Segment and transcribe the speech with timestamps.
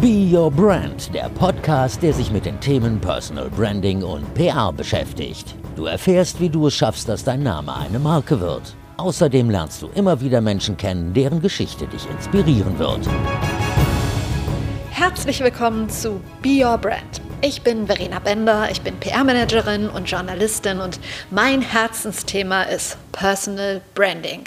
[0.00, 5.54] Be Your Brand, der Podcast, der sich mit den Themen Personal Branding und PR beschäftigt.
[5.74, 8.76] Du erfährst, wie du es schaffst, dass dein Name eine Marke wird.
[8.98, 13.08] Außerdem lernst du immer wieder Menschen kennen, deren Geschichte dich inspirieren wird.
[14.90, 17.22] Herzlich willkommen zu Be Your Brand.
[17.40, 21.00] Ich bin Verena Bender, ich bin PR-Managerin und Journalistin und
[21.30, 24.44] mein Herzensthema ist Personal Branding.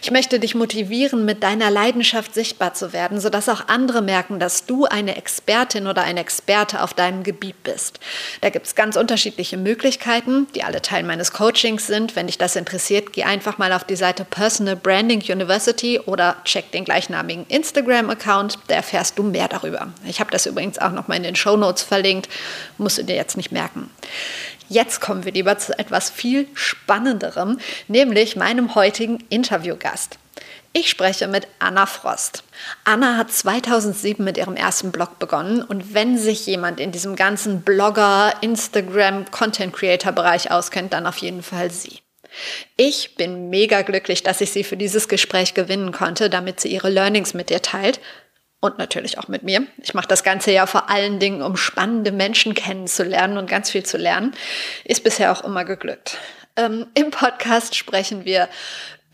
[0.00, 4.66] Ich möchte dich motivieren, mit deiner Leidenschaft sichtbar zu werden, sodass auch andere merken, dass
[4.66, 7.98] du eine Expertin oder ein Experte auf deinem Gebiet bist.
[8.40, 12.14] Da gibt es ganz unterschiedliche Möglichkeiten, die alle Teil meines Coachings sind.
[12.14, 16.70] Wenn dich das interessiert, geh einfach mal auf die Seite Personal Branding University oder check
[16.70, 19.88] den gleichnamigen Instagram-Account, da erfährst du mehr darüber.
[20.06, 22.28] Ich habe das übrigens auch noch mal in den Show Notes verlinkt,
[22.78, 23.90] musst du dir jetzt nicht merken.
[24.68, 30.18] Jetzt kommen wir lieber zu etwas viel Spannenderem, nämlich meinem heutigen Interviewgast.
[30.72, 32.42] Ich spreche mit Anna Frost.
[32.82, 37.62] Anna hat 2007 mit ihrem ersten Blog begonnen und wenn sich jemand in diesem ganzen
[37.62, 42.00] Blogger, Instagram, Content Creator Bereich auskennt, dann auf jeden Fall sie.
[42.76, 46.90] Ich bin mega glücklich, dass ich sie für dieses Gespräch gewinnen konnte, damit sie ihre
[46.90, 48.00] Learnings mit dir teilt
[48.64, 49.66] und natürlich auch mit mir.
[49.82, 53.84] Ich mache das Ganze ja vor allen Dingen, um spannende Menschen kennenzulernen und ganz viel
[53.84, 54.32] zu lernen.
[54.84, 56.16] Ist bisher auch immer geglückt.
[56.56, 58.48] Ähm, Im Podcast sprechen wir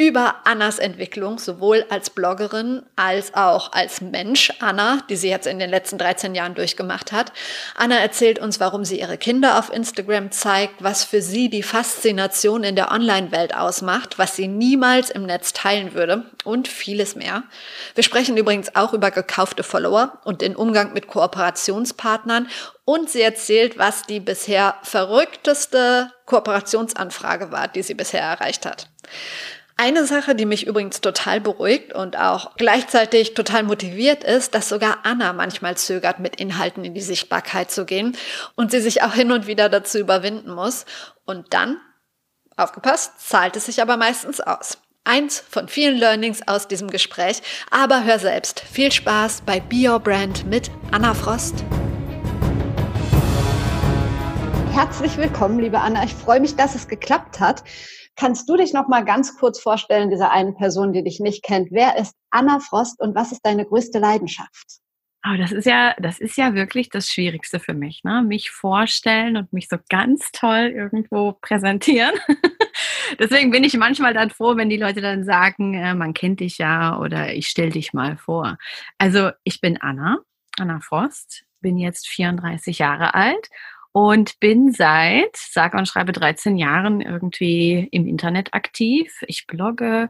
[0.01, 5.59] über Annas Entwicklung, sowohl als Bloggerin als auch als Mensch, Anna, die sie jetzt in
[5.59, 7.35] den letzten 13 Jahren durchgemacht hat.
[7.77, 12.65] Anna erzählt uns, warum sie ihre Kinder auf Instagram zeigt, was für sie die Faszination
[12.65, 17.43] in der Online-Welt ausmacht, was sie niemals im Netz teilen würde und vieles mehr.
[17.95, 22.49] Wir sprechen übrigens auch über gekaufte Follower und den Umgang mit Kooperationspartnern
[22.87, 28.89] und sie erzählt, was die bisher verrückteste Kooperationsanfrage war, die sie bisher erreicht hat.
[29.83, 34.99] Eine Sache, die mich übrigens total beruhigt und auch gleichzeitig total motiviert ist, dass sogar
[35.05, 38.15] Anna manchmal zögert, mit Inhalten in die Sichtbarkeit zu gehen
[38.57, 40.85] und sie sich auch hin und wieder dazu überwinden muss.
[41.25, 41.79] Und dann,
[42.59, 44.77] aufgepasst, zahlt es sich aber meistens aus.
[45.05, 47.41] Eins von vielen Learnings aus diesem Gespräch,
[47.71, 48.61] aber hör selbst.
[48.61, 51.65] Viel Spaß bei Be Your Brand mit Anna Frost.
[54.73, 56.05] Herzlich willkommen, liebe Anna.
[56.05, 57.65] Ich freue mich, dass es geklappt hat.
[58.17, 61.69] Kannst du dich noch mal ganz kurz vorstellen, dieser einen Person, die dich nicht kennt?
[61.71, 64.81] Wer ist Anna Frost und was ist deine größte Leidenschaft?
[65.27, 68.23] Oh, das ist ja, das ist ja wirklich das Schwierigste für mich, ne?
[68.23, 72.15] Mich vorstellen und mich so ganz toll irgendwo präsentieren.
[73.19, 76.57] Deswegen bin ich manchmal dann froh, wenn die Leute dann sagen, äh, man kennt dich
[76.57, 78.57] ja oder ich stell dich mal vor.
[78.97, 80.21] Also ich bin Anna,
[80.59, 83.51] Anna Frost, bin jetzt 34 Jahre alt
[83.93, 89.13] und bin seit, sag und schreibe 13 Jahren irgendwie im Internet aktiv.
[89.27, 90.09] Ich blogge,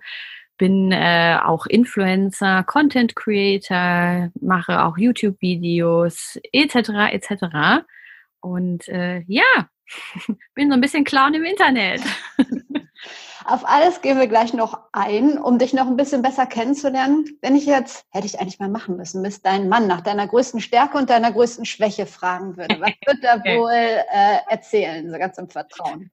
[0.58, 7.12] bin äh, auch Influencer, Content Creator, mache auch YouTube-Videos etc.
[7.12, 7.84] etc.
[8.41, 9.68] Und äh, ja,
[10.54, 12.02] bin so ein bisschen Clown im Internet.
[13.50, 17.24] Auf alles gehen wir gleich noch ein, um dich noch ein bisschen besser kennenzulernen.
[17.42, 20.60] Wenn ich jetzt, hätte ich eigentlich mal machen müssen, bis dein Mann nach deiner größten
[20.60, 22.80] Stärke und deiner größten Schwäche fragen würde.
[22.80, 26.12] Was wird er wohl äh, erzählen, so ganz im Vertrauen?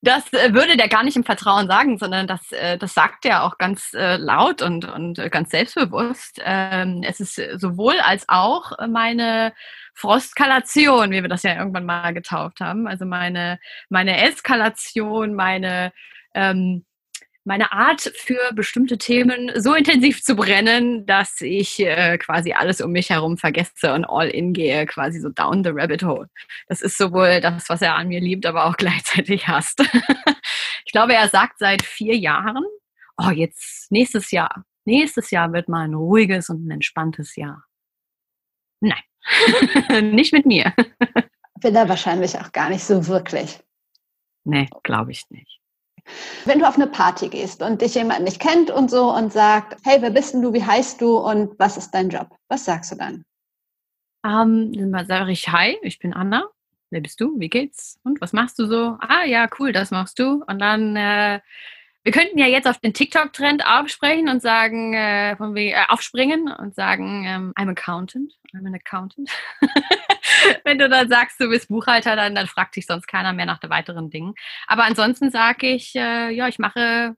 [0.00, 3.44] Das äh, würde der gar nicht im Vertrauen sagen, sondern das, äh, das sagt er
[3.44, 6.40] auch ganz äh, laut und, und ganz selbstbewusst.
[6.42, 9.52] Ähm, es ist sowohl als auch meine
[9.92, 12.88] Frostkalation, wie wir das ja irgendwann mal getauft haben.
[12.88, 13.58] Also meine,
[13.90, 15.92] meine Eskalation, meine
[16.36, 16.84] ähm,
[17.46, 22.90] meine Art für bestimmte Themen so intensiv zu brennen, dass ich äh, quasi alles um
[22.90, 26.28] mich herum vergesse und all in gehe, quasi so down the rabbit hole.
[26.68, 29.80] Das ist sowohl das, was er an mir liebt, aber auch gleichzeitig hasst.
[30.84, 32.64] ich glaube, er sagt seit vier Jahren,
[33.16, 37.62] oh, jetzt nächstes Jahr, nächstes Jahr wird mal ein ruhiges und ein entspanntes Jahr.
[38.80, 39.02] Nein,
[40.14, 40.74] nicht mit mir.
[41.62, 43.60] Will er wahrscheinlich auch gar nicht so wirklich.
[44.44, 45.60] Nee, glaube ich nicht.
[46.44, 49.78] Wenn du auf eine Party gehst und dich jemand nicht kennt und so und sagt,
[49.84, 52.28] hey, wer bist denn du, wie heißt du und was ist dein Job?
[52.48, 53.24] Was sagst du dann?
[54.24, 56.44] Ähm, dann sage ich, hi, ich bin Anna.
[56.90, 57.38] Wer bist du?
[57.38, 57.98] Wie geht's?
[58.04, 58.96] Und was machst du so?
[59.00, 60.44] Ah ja, cool, das machst du.
[60.46, 61.40] Und dann äh,
[62.06, 66.48] wir könnten ja jetzt auf den TikTok-Trend aufsprechen und sagen, äh, von wie, äh, aufspringen
[66.48, 69.28] und sagen, ähm, I'm accountant, I'm an accountant.
[70.64, 73.58] Wenn du dann sagst, du bist Buchhalter, dann, dann fragt sich sonst keiner mehr nach
[73.68, 74.34] weiteren Dingen.
[74.68, 77.16] Aber ansonsten sage ich, äh, ja, ich mache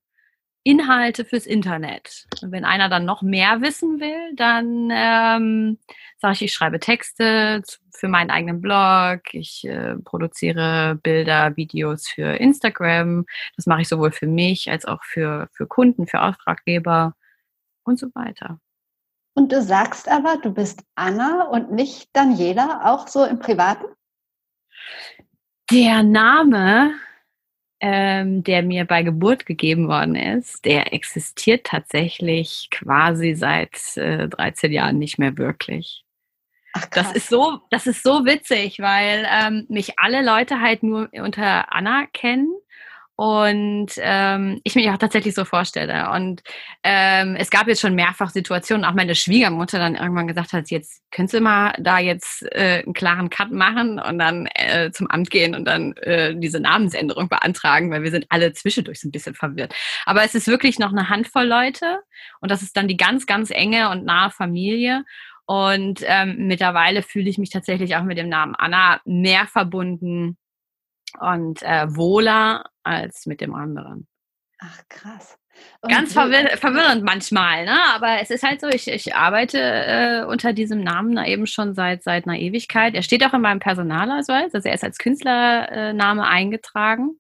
[0.63, 2.27] Inhalte fürs Internet.
[2.43, 5.79] Und wenn einer dann noch mehr wissen will, dann ähm,
[6.19, 12.39] sage ich, ich schreibe Texte für meinen eigenen Blog, ich äh, produziere Bilder, Videos für
[12.39, 13.25] Instagram.
[13.57, 17.15] Das mache ich sowohl für mich als auch für, für Kunden, für Auftraggeber
[17.85, 18.61] und so weiter.
[19.35, 23.87] Und du sagst aber, du bist Anna und nicht Daniela, auch so im Privaten?
[25.71, 26.95] Der Name,
[27.81, 34.73] ähm, der mir bei Geburt gegeben worden ist, der existiert tatsächlich quasi seit äh, 13
[34.73, 36.05] Jahren nicht mehr wirklich.
[36.75, 41.09] Ach, das ist so, das ist so witzig, weil ähm, mich alle Leute halt nur
[41.13, 42.53] unter Anna kennen
[43.21, 46.09] und ähm, ich mich auch tatsächlich so vorstelle.
[46.13, 46.41] Und
[46.85, 51.03] ähm, es gab jetzt schon mehrfach Situationen, auch meine Schwiegermutter dann irgendwann gesagt hat, jetzt
[51.11, 55.31] könntest du mal da jetzt äh, einen klaren Cut machen und dann äh, zum Amt
[55.31, 59.35] gehen und dann äh, diese Namensänderung beantragen, weil wir sind alle zwischendurch so ein bisschen
[59.35, 59.75] verwirrt.
[60.07, 61.99] Aber es ist wirklich noch eine Handvoll Leute
[62.41, 65.05] und das ist dann die ganz, ganz enge und nahe Familie.
[65.45, 70.37] Und ähm, mittlerweile fühle ich mich tatsächlich auch mit dem Namen Anna mehr verbunden
[71.19, 74.07] und äh, wohler als mit dem anderen.
[74.61, 75.39] Ach, krass.
[75.81, 77.79] Und Ganz verwir verwirrend manchmal, ne?
[77.95, 81.75] aber es ist halt so, ich, ich arbeite äh, unter diesem Namen da eben schon
[81.75, 82.95] seit, seit einer Ewigkeit.
[82.95, 87.19] Er steht auch in meinem Personalausweis, also er ist als Künstlername eingetragen.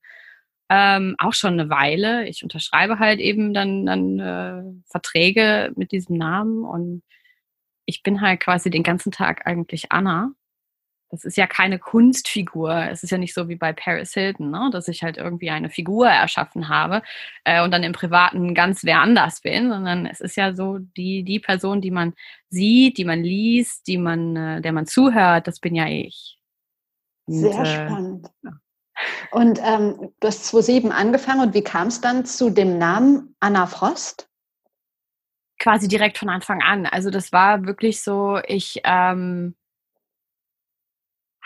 [0.70, 2.28] Ähm, auch schon eine Weile.
[2.28, 7.02] Ich unterschreibe halt eben dann, dann äh, Verträge mit diesem Namen und
[7.86, 10.32] ich bin halt quasi den ganzen Tag eigentlich Anna
[11.10, 12.74] das ist ja keine Kunstfigur.
[12.90, 14.68] Es ist ja nicht so wie bei Paris Hilton, ne?
[14.72, 17.02] dass ich halt irgendwie eine Figur erschaffen habe
[17.44, 21.22] äh, und dann im Privaten ganz wer anders bin, sondern es ist ja so die,
[21.22, 22.14] die Person, die man
[22.50, 26.38] sieht, die man liest, die man, äh, der man zuhört, das bin ja ich.
[27.26, 28.30] Und, Sehr äh, spannend.
[28.42, 28.52] Ja.
[29.30, 33.66] Und ähm, du hast 2007 angefangen und wie kam es dann zu dem Namen Anna
[33.66, 34.28] Frost?
[35.58, 36.86] Quasi direkt von Anfang an.
[36.86, 39.54] Also das war wirklich so, ich ähm,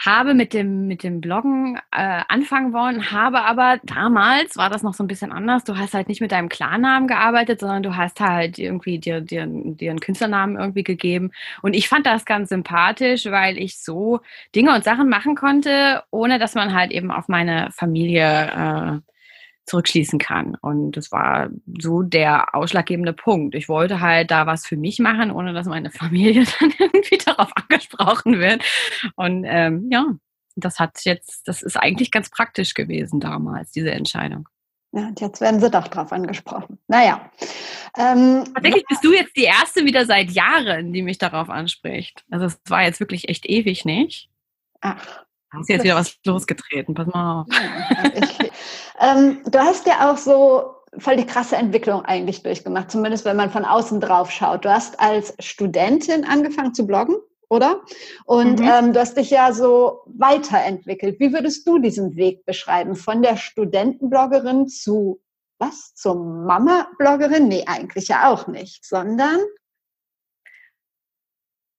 [0.04, 4.94] habe mit dem, mit dem Bloggen äh, anfangen wollen, habe aber damals war das noch
[4.94, 5.62] so ein bisschen anders.
[5.62, 9.46] Du hast halt nicht mit deinem Klarnamen gearbeitet, sondern du hast halt irgendwie dir, dir,
[9.46, 11.30] dir einen Künstlernamen irgendwie gegeben.
[11.62, 14.20] Und ich fand das ganz sympathisch, weil ich so
[14.56, 19.11] Dinge und Sachen machen konnte, ohne dass man halt eben auf meine Familie äh,
[19.66, 20.56] zurückschließen kann.
[20.60, 21.50] Und das war
[21.80, 23.54] so der ausschlaggebende Punkt.
[23.54, 27.50] Ich wollte halt da was für mich machen, ohne dass meine Familie dann irgendwie darauf
[27.54, 28.64] angesprochen wird.
[29.16, 30.06] Und ähm, ja,
[30.56, 34.48] das hat jetzt, das ist eigentlich ganz praktisch gewesen damals, diese Entscheidung.
[34.94, 36.78] Ja, und jetzt werden sie doch drauf angesprochen.
[36.86, 37.30] Naja.
[37.96, 42.24] Ähm, Tatsächlich bist du jetzt die Erste wieder seit Jahren, die mich darauf anspricht.
[42.30, 44.28] Also es war jetzt wirklich echt ewig nicht.
[44.82, 45.24] Ach.
[45.52, 47.46] Hast du jetzt wieder was losgetreten, pass mal auf.
[49.00, 53.50] ähm, du hast ja auch so voll die krasse Entwicklung eigentlich durchgemacht, zumindest wenn man
[53.50, 54.64] von außen drauf schaut.
[54.64, 57.16] Du hast als Studentin angefangen zu bloggen,
[57.48, 57.82] oder?
[58.24, 58.68] Und mhm.
[58.68, 61.20] ähm, du hast dich ja so weiterentwickelt.
[61.20, 62.96] Wie würdest du diesen Weg beschreiben?
[62.96, 65.20] Von der Studentenbloggerin zu
[65.58, 65.94] was?
[65.94, 67.48] Zur Mama-Bloggerin?
[67.48, 69.38] Nee, eigentlich ja auch nicht, sondern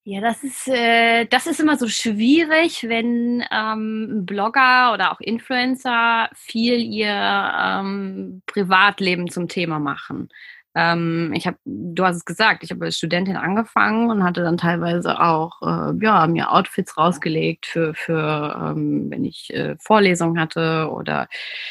[0.05, 6.29] ja, das ist, äh, das ist immer so schwierig, wenn ähm, Blogger oder auch Influencer
[6.35, 10.27] viel ihr ähm, Privatleben zum Thema machen.
[10.75, 14.57] Ähm, ich habe, du hast es gesagt, ich habe als Studentin angefangen und hatte dann
[14.57, 20.89] teilweise auch, äh, ja, mir Outfits rausgelegt für, für ähm, wenn ich äh, Vorlesungen hatte
[20.91, 21.27] oder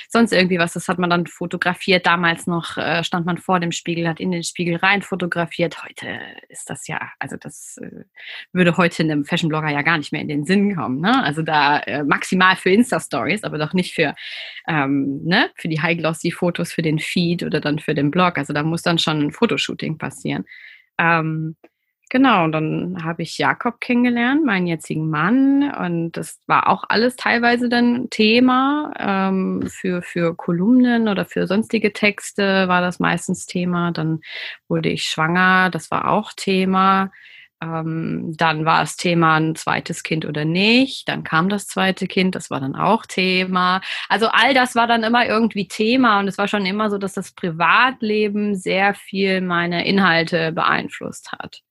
[0.08, 0.74] sonst irgendwie was.
[0.74, 2.06] Das hat man dann fotografiert.
[2.06, 5.82] Damals noch äh, stand man vor dem Spiegel, hat in den Spiegel rein fotografiert.
[5.82, 6.18] Heute
[6.48, 8.04] ist das ja, also das äh,
[8.52, 11.00] würde heute einem Fashion-Blogger ja gar nicht mehr in den Sinn kommen.
[11.00, 11.22] Ne?
[11.24, 14.14] Also da äh, maximal für Insta-Stories, aber doch nicht für,
[14.68, 18.38] ähm, ne, für die High-Glossy-Fotos für den Feed oder dann für den Blog.
[18.38, 20.44] Also da muss dann dann schon ein Fotoshooting passieren.
[20.98, 21.56] Ähm,
[22.10, 25.72] genau, und dann habe ich Jakob kennengelernt, meinen jetzigen Mann.
[25.72, 28.92] Und das war auch alles teilweise dann Thema.
[28.98, 33.92] Ähm, für, für Kolumnen oder für sonstige Texte war das meistens Thema.
[33.92, 34.20] Dann
[34.68, 37.10] wurde ich schwanger, das war auch Thema.
[37.62, 41.08] Ähm, dann war es Thema ein zweites Kind oder nicht.
[41.08, 43.80] Dann kam das zweite Kind, das war dann auch Thema.
[44.08, 47.12] Also all das war dann immer irgendwie Thema und es war schon immer so, dass
[47.12, 51.62] das Privatleben sehr viel meine Inhalte beeinflusst hat.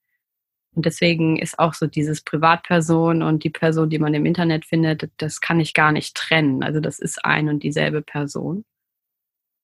[0.73, 5.09] Und deswegen ist auch so dieses Privatperson und die Person, die man im Internet findet,
[5.17, 6.63] das kann ich gar nicht trennen.
[6.63, 8.63] Also das ist ein und dieselbe Person.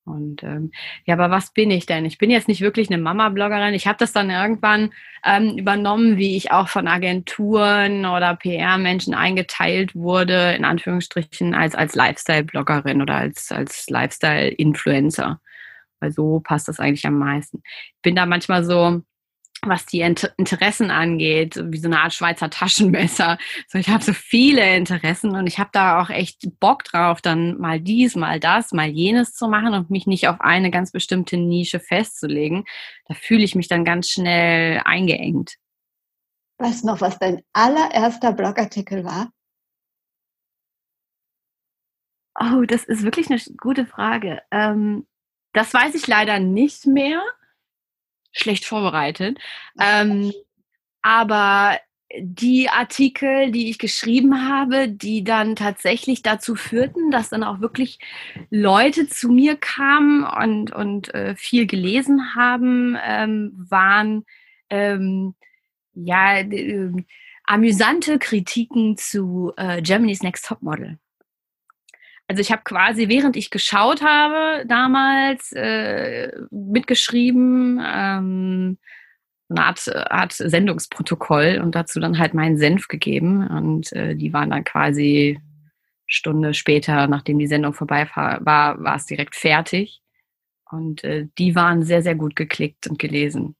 [0.08, 0.72] Und ähm,
[1.06, 2.06] ja, aber was bin ich denn?
[2.06, 3.74] Ich bin jetzt nicht wirklich eine Mama-Bloggerin.
[3.74, 4.94] Ich habe das dann irgendwann
[5.26, 11.94] ähm, übernommen, wie ich auch von Agenturen oder PR-Menschen eingeteilt wurde, in Anführungsstrichen, als, als
[11.94, 15.42] Lifestyle-Bloggerin oder als, als Lifestyle-Influencer.
[16.00, 17.62] Weil so passt das eigentlich am meisten.
[17.66, 19.02] Ich bin da manchmal so,
[19.64, 23.38] was die Interessen angeht, wie so eine Art Schweizer Taschenmesser.
[23.68, 27.58] So, ich habe so viele Interessen und ich habe da auch echt Bock drauf, dann
[27.58, 31.38] mal dies, mal das, mal jenes zu machen und mich nicht auf eine ganz bestimmte
[31.38, 32.66] Nische festzulegen.
[33.08, 35.56] Da fühle ich mich dann ganz schnell eingeengt.
[36.60, 39.32] Weißt du noch, was dein allererster Blogartikel war?
[42.40, 44.42] Oh, das ist wirklich eine gute Frage.
[44.52, 45.08] Ähm,
[45.54, 47.24] das weiß ich leider nicht mehr.
[48.32, 49.40] Schlecht vorbereitet.
[49.80, 50.32] Ähm,
[51.02, 51.80] aber
[52.20, 58.00] die Artikel, die ich geschrieben habe, die dann tatsächlich dazu führten, dass dann auch wirklich
[58.50, 64.26] Leute zu mir kamen und, und äh, viel gelesen haben, ähm, waren
[64.70, 65.36] ähm,
[65.94, 66.92] ja äh,
[67.44, 70.98] amüsante Kritiken zu äh, Germany's Next Top Model.
[72.28, 78.78] Also ich habe quasi, während ich geschaut habe, damals äh, mitgeschrieben, ähm,
[79.50, 83.48] eine Art, Art Sendungsprotokoll und dazu dann halt meinen Senf gegeben.
[83.48, 85.40] Und äh, die waren dann quasi
[86.06, 90.02] Stunde später, nachdem die Sendung vorbei war, war es direkt fertig.
[90.70, 93.56] Und äh, die waren sehr, sehr gut geklickt und gelesen.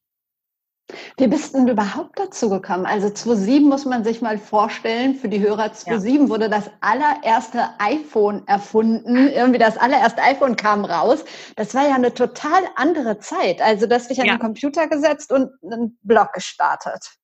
[1.18, 2.86] Wie bist du denn überhaupt dazu gekommen?
[2.86, 6.30] Also 2007 muss man sich mal vorstellen, für die Hörer 2007 ja.
[6.30, 9.28] wurde das allererste iPhone erfunden.
[9.28, 11.26] Irgendwie das allererste iPhone kam raus.
[11.58, 13.62] Das war ja eine total andere Zeit.
[13.62, 14.36] Also du hast dich an ja.
[14.36, 17.18] den Computer gesetzt und einen Blog gestartet.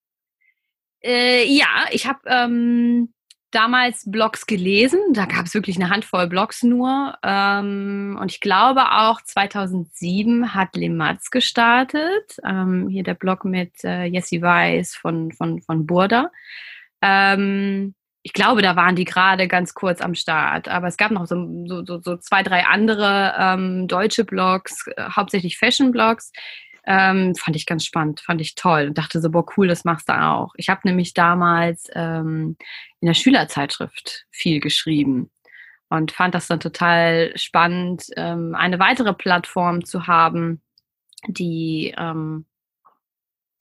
[1.01, 3.13] Äh, ja, ich habe ähm,
[3.53, 4.99] damals Blogs gelesen.
[5.13, 7.15] Da gab es wirklich eine Handvoll Blogs nur.
[7.23, 12.37] Ähm, und ich glaube auch 2007 hat Lematz gestartet.
[12.45, 16.31] Ähm, hier der Blog mit äh, Jessie Weiß von, von, von Burda.
[17.01, 20.69] Ähm, ich glaube, da waren die gerade ganz kurz am Start.
[20.69, 26.31] Aber es gab noch so, so, so zwei, drei andere deutsche Blogs, äh, hauptsächlich Fashion-Blogs.
[26.85, 30.09] Ähm, fand ich ganz spannend, fand ich toll und dachte so, boah, cool, das machst
[30.09, 30.53] du auch.
[30.57, 32.57] Ich habe nämlich damals ähm,
[32.99, 35.31] in der Schülerzeitschrift viel geschrieben
[35.89, 40.61] und fand das dann total spannend, ähm, eine weitere Plattform zu haben,
[41.27, 42.45] die ähm,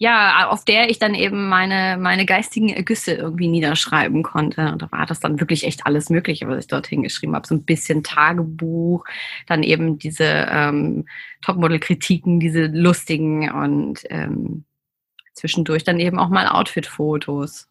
[0.02, 4.72] ja, auf der ich dann eben meine, meine geistigen Ergüsse irgendwie niederschreiben konnte.
[4.72, 7.46] Und da war das dann wirklich echt alles Mögliche, was ich dort hingeschrieben habe.
[7.46, 9.04] So ein bisschen Tagebuch,
[9.46, 11.04] dann eben diese ähm,
[11.42, 14.64] Topmodel-Kritiken, diese lustigen und ähm,
[15.34, 17.68] zwischendurch dann eben auch mal Outfit-Fotos.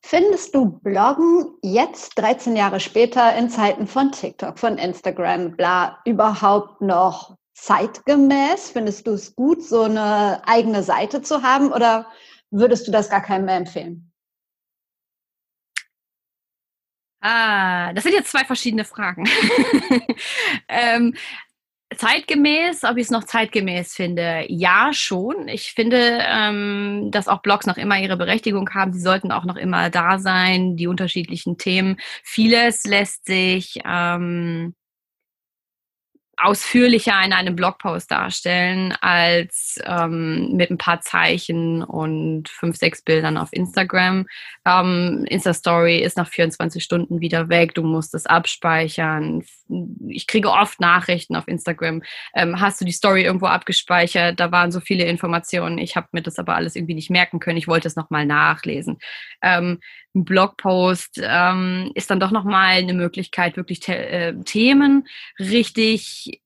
[0.00, 6.80] Findest du Bloggen jetzt, 13 Jahre später, in Zeiten von TikTok, von Instagram, bla, überhaupt
[6.80, 8.70] noch zeitgemäß?
[8.70, 12.06] Findest du es gut, so eine eigene Seite zu haben oder
[12.50, 14.12] würdest du das gar keinem mehr empfehlen?
[17.20, 19.28] Ah, das sind jetzt zwei verschiedene Fragen.
[20.68, 21.14] ähm,
[21.96, 25.48] zeitgemäß, ob ich es noch zeitgemäß finde, ja schon.
[25.48, 28.92] Ich finde, ähm, dass auch Blogs noch immer ihre Berechtigung haben.
[28.92, 31.98] Sie sollten auch noch immer da sein, die unterschiedlichen Themen.
[32.22, 34.74] Vieles lässt sich ähm,
[36.40, 43.36] ausführlicher in einem Blogpost darstellen als ähm, mit ein paar Zeichen und fünf, sechs Bildern
[43.36, 44.26] auf Instagram.
[44.64, 47.74] Ähm, Insta-Story ist nach 24 Stunden wieder weg.
[47.74, 49.44] Du musst es abspeichern.
[50.06, 52.02] Ich kriege oft Nachrichten auf Instagram.
[52.34, 54.38] Ähm, hast du die Story irgendwo abgespeichert?
[54.38, 55.78] Da waren so viele Informationen.
[55.78, 57.58] Ich habe mir das aber alles irgendwie nicht merken können.
[57.58, 58.98] Ich wollte es nochmal nachlesen.
[59.42, 59.80] Ähm,
[60.18, 65.06] ein Blogpost ähm, ist dann doch nochmal eine Möglichkeit, wirklich äh, Themen
[65.38, 66.42] richtig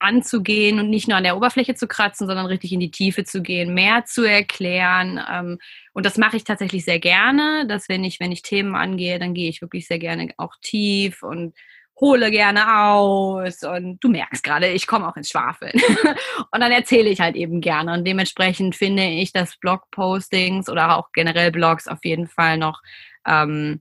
[0.00, 3.42] anzugehen und nicht nur an der Oberfläche zu kratzen, sondern richtig in die Tiefe zu
[3.42, 5.20] gehen, mehr zu erklären.
[5.30, 5.58] Ähm,
[5.92, 9.34] und das mache ich tatsächlich sehr gerne, dass wenn ich, wenn ich Themen angehe, dann
[9.34, 11.54] gehe ich wirklich sehr gerne auch tief und
[12.00, 15.74] hole gerne aus und du merkst gerade, ich komme auch ins Schwafeln.
[16.50, 17.92] und dann erzähle ich halt eben gerne.
[17.92, 22.80] Und dementsprechend finde ich, dass Blogpostings oder auch generell Blogs auf jeden Fall noch
[23.26, 23.80] ähm,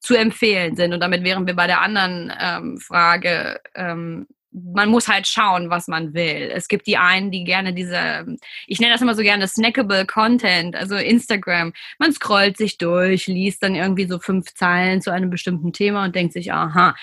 [0.00, 0.92] zu empfehlen sind.
[0.92, 5.86] Und damit wären wir bei der anderen ähm, Frage, ähm, man muss halt schauen, was
[5.86, 6.50] man will.
[6.52, 8.26] Es gibt die einen, die gerne diese,
[8.66, 11.72] ich nenne das immer so gerne snackable Content, also Instagram.
[11.98, 16.16] Man scrollt sich durch, liest dann irgendwie so fünf Zeilen zu einem bestimmten Thema und
[16.16, 16.96] denkt sich, aha,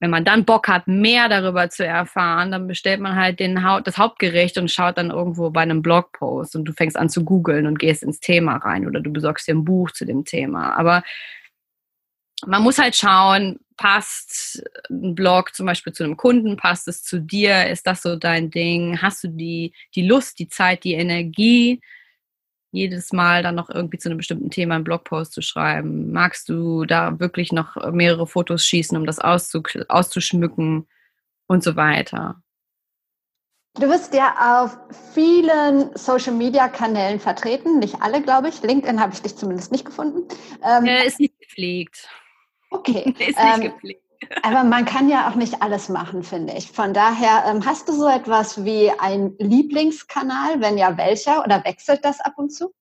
[0.00, 3.80] wenn man dann Bock hat, mehr darüber zu erfahren, dann bestellt man halt den ha
[3.80, 7.66] das Hauptgericht und schaut dann irgendwo bei einem Blogpost und du fängst an zu googeln
[7.66, 10.76] und gehst ins Thema rein oder du besorgst dir ein Buch zu dem Thema.
[10.76, 11.02] Aber
[12.46, 17.20] man muss halt schauen, passt ein Blog zum Beispiel zu einem Kunden, passt es zu
[17.20, 21.80] dir, ist das so dein Ding, hast du die, die Lust, die Zeit, die Energie,
[22.70, 26.12] jedes Mal dann noch irgendwie zu einem bestimmten Thema einen Blogpost zu schreiben?
[26.12, 30.86] Magst du da wirklich noch mehrere Fotos schießen, um das auszuschmücken
[31.46, 32.42] und so weiter?
[33.74, 34.76] Du bist ja auf
[35.14, 38.60] vielen Social-Media-Kanälen vertreten, nicht alle, glaube ich.
[38.62, 40.26] LinkedIn habe ich dich zumindest nicht gefunden.
[40.64, 42.08] Ähm, äh, ist nicht gepflegt.
[42.70, 43.14] Okay.
[43.18, 44.02] ist nicht ähm, gepflegt.
[44.42, 46.72] Aber man kann ja auch nicht alles machen, finde ich.
[46.72, 50.60] Von daher, ähm, hast du so etwas wie einen Lieblingskanal?
[50.60, 51.44] Wenn ja, welcher?
[51.44, 52.74] Oder wechselt das ab und zu?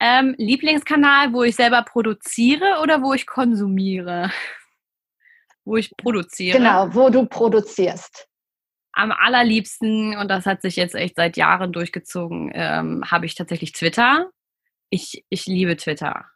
[0.00, 4.30] Ähm, Lieblingskanal, wo ich selber produziere oder wo ich konsumiere?
[5.64, 6.58] wo ich produziere.
[6.58, 8.26] Genau, wo du produzierst.
[8.92, 13.72] Am allerliebsten, und das hat sich jetzt echt seit Jahren durchgezogen, ähm, habe ich tatsächlich
[13.72, 14.30] Twitter.
[14.90, 16.26] Ich, ich liebe Twitter.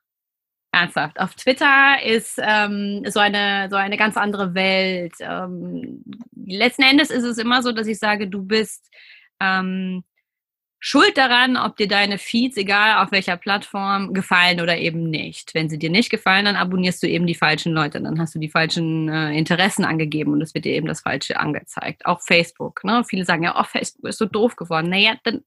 [0.74, 1.18] Ernsthaft.
[1.20, 5.14] Auf Twitter ist ähm, so, eine, so eine ganz andere Welt.
[5.20, 6.02] Ähm,
[6.34, 8.90] letzten Endes ist es immer so, dass ich sage, du bist
[9.40, 10.04] ähm,
[10.86, 15.54] schuld daran, ob dir deine Feeds, egal auf welcher Plattform, gefallen oder eben nicht.
[15.54, 18.38] Wenn sie dir nicht gefallen, dann abonnierst du eben die falschen Leute, dann hast du
[18.38, 22.04] die falschen äh, Interessen angegeben und es wird dir eben das Falsche angezeigt.
[22.04, 22.84] Auch Facebook.
[22.84, 23.02] Ne?
[23.08, 24.90] Viele sagen ja, oh, Facebook ist so doof geworden.
[24.90, 25.42] Naja, dann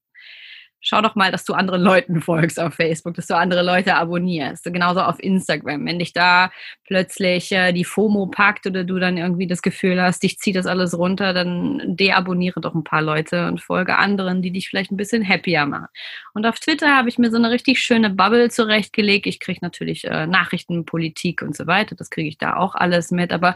[0.82, 4.64] schau doch mal, dass du anderen Leuten folgst auf Facebook, dass du andere Leute abonnierst.
[4.66, 5.86] Genauso auf Instagram.
[5.86, 6.52] Wenn dich da
[6.86, 10.66] plötzlich äh, die FOMO packt oder du dann irgendwie das Gefühl hast, dich zieht das
[10.66, 14.98] alles runter, dann deabonniere doch ein paar Leute und folge anderen, die dich vielleicht ein
[14.98, 15.88] bisschen happier machen.
[16.34, 19.28] Und auf Twitter habe ich mir so eine richtig schöne Bubble zurechtgelegt.
[19.28, 21.96] Ich kriege natürlich äh, Nachrichten, Politik und so weiter.
[21.96, 23.32] Das kriege ich da auch alles mit.
[23.32, 23.56] Aber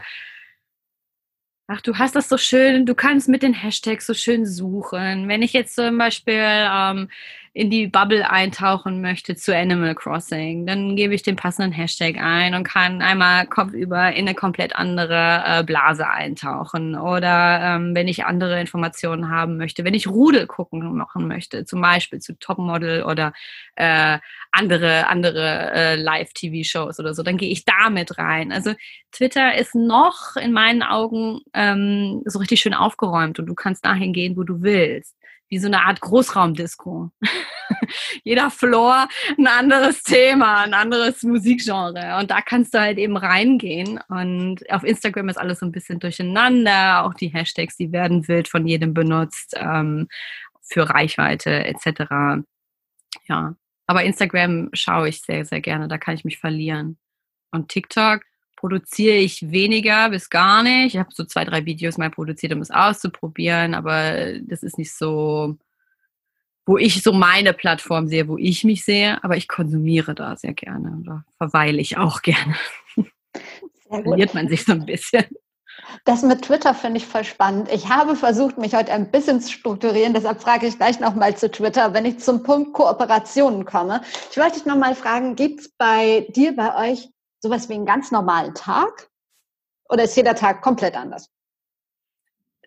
[1.68, 5.28] Ach, du hast das so schön, du kannst mit den Hashtags so schön suchen.
[5.28, 7.08] Wenn ich jetzt zum Beispiel ähm,
[7.54, 12.54] in die Bubble eintauchen möchte zu Animal Crossing, dann gebe ich den passenden Hashtag ein
[12.54, 16.94] und kann einmal kopfüber in eine komplett andere äh, Blase eintauchen.
[16.94, 21.82] Oder ähm, wenn ich andere Informationen haben möchte, wenn ich Rudel gucken machen möchte, zum
[21.82, 23.34] Beispiel zu Topmodel oder
[23.76, 24.18] äh,
[24.50, 28.50] andere, andere äh, Live-TV-Shows oder so, dann gehe ich damit rein.
[28.50, 28.72] Also
[29.12, 34.14] Twitter ist noch in meinen Augen ähm, so richtig schön aufgeräumt und du kannst dahin
[34.14, 35.14] gehen, wo du willst.
[35.52, 37.10] Wie so eine Art Großraumdisco.
[38.24, 39.06] Jeder Floor
[39.36, 42.16] ein anderes Thema, ein anderes Musikgenre.
[42.18, 44.00] Und da kannst du halt eben reingehen.
[44.08, 47.04] Und auf Instagram ist alles so ein bisschen durcheinander.
[47.04, 50.08] Auch die Hashtags, die werden wild von jedem benutzt ähm,
[50.62, 52.46] für Reichweite etc.
[53.28, 53.54] Ja,
[53.86, 55.86] aber Instagram schaue ich sehr, sehr gerne.
[55.86, 56.96] Da kann ich mich verlieren.
[57.50, 58.22] Und TikTok
[58.62, 60.94] produziere ich weniger bis gar nicht.
[60.94, 64.94] Ich habe so zwei, drei Videos mal produziert, um es auszuprobieren, aber das ist nicht
[64.94, 65.56] so,
[66.64, 70.52] wo ich so meine Plattform sehe, wo ich mich sehe, aber ich konsumiere da sehr
[70.52, 70.96] gerne.
[71.04, 72.54] Da verweile ich auch gerne.
[73.88, 75.24] Verliert man sich so ein bisschen.
[76.04, 77.68] Das mit Twitter finde ich voll spannend.
[77.72, 81.50] Ich habe versucht, mich heute ein bisschen zu strukturieren, deshalb frage ich gleich nochmal zu
[81.50, 84.02] Twitter, wenn ich zum Punkt Kooperationen komme.
[84.30, 87.11] Ich wollte dich nochmal fragen, gibt es bei dir, bei euch
[87.42, 89.10] sowas wie einen ganz normalen Tag?
[89.88, 91.28] Oder ist jeder Tag komplett anders?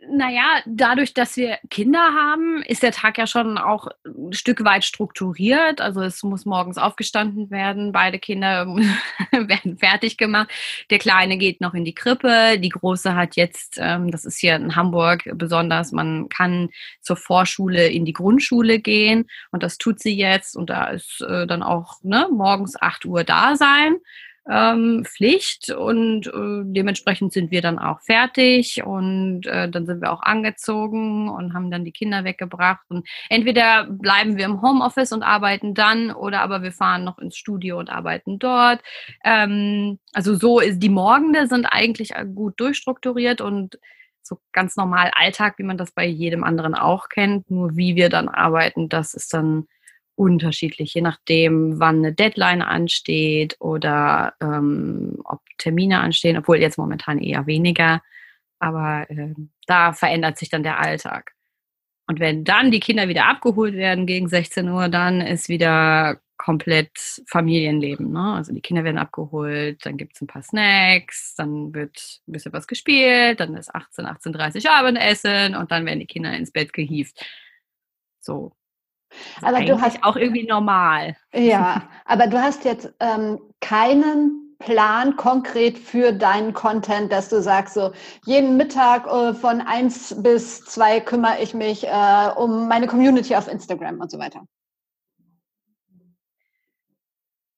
[0.08, 4.84] Naja, dadurch, dass wir Kinder haben, ist der Tag ja schon auch ein Stück weit
[4.84, 5.82] strukturiert.
[5.82, 8.68] Also es muss morgens aufgestanden werden, beide Kinder
[9.32, 10.52] werden fertig gemacht.
[10.92, 14.56] Der Kleine geht noch in die Krippe, die Große hat jetzt, ähm, das ist hier
[14.58, 16.70] in Hamburg besonders, man kann
[17.02, 21.48] zur Vorschule in die Grundschule gehen und das tut sie jetzt und da ist äh,
[21.48, 23.96] dann auch ne, morgens 8 Uhr da sein
[24.50, 30.12] ähm, Pflicht und äh, dementsprechend sind wir dann auch fertig und äh, dann sind wir
[30.12, 35.24] auch angezogen und haben dann die Kinder weggebracht und entweder bleiben wir im Homeoffice und
[35.24, 38.82] arbeiten dann oder aber wir fahren noch ins Studio und arbeiten dort.
[39.24, 43.80] Ähm, also so ist die Morgende sind eigentlich gut durchstrukturiert und
[44.22, 47.50] so ganz normal Alltag, wie man das bei jedem anderen auch kennt.
[47.52, 49.68] Nur wie wir dann arbeiten, das ist dann
[50.16, 57.20] unterschiedlich, je nachdem, wann eine Deadline ansteht oder ähm, ob Termine anstehen, obwohl jetzt momentan
[57.20, 58.02] eher weniger.
[58.60, 59.34] Aber äh,
[59.68, 61.34] da verändert sich dann der Alltag.
[62.08, 66.92] Und wenn dann die Kinder wieder abgeholt werden gegen 16 Uhr, dann ist wieder komplett
[67.28, 68.12] Familienleben.
[68.12, 68.34] Ne?
[68.34, 72.54] Also die Kinder werden abgeholt, dann gibt es ein paar Snacks, dann wird ein bisschen
[72.54, 76.74] was gespielt, dann ist 18, 18.30 Uhr Abendessen und dann werden die Kinder ins Bett
[76.74, 77.26] gehievt.
[78.20, 78.54] So,
[79.42, 81.16] aber du hast auch irgendwie normal.
[81.34, 87.74] Ja, aber du hast jetzt ähm, keinen Plan konkret für deinen Content, dass du sagst,
[87.74, 87.92] so
[88.26, 93.48] jeden Mittag äh, von eins bis zwei kümmere ich mich äh, um meine Community auf
[93.48, 94.46] Instagram und so weiter.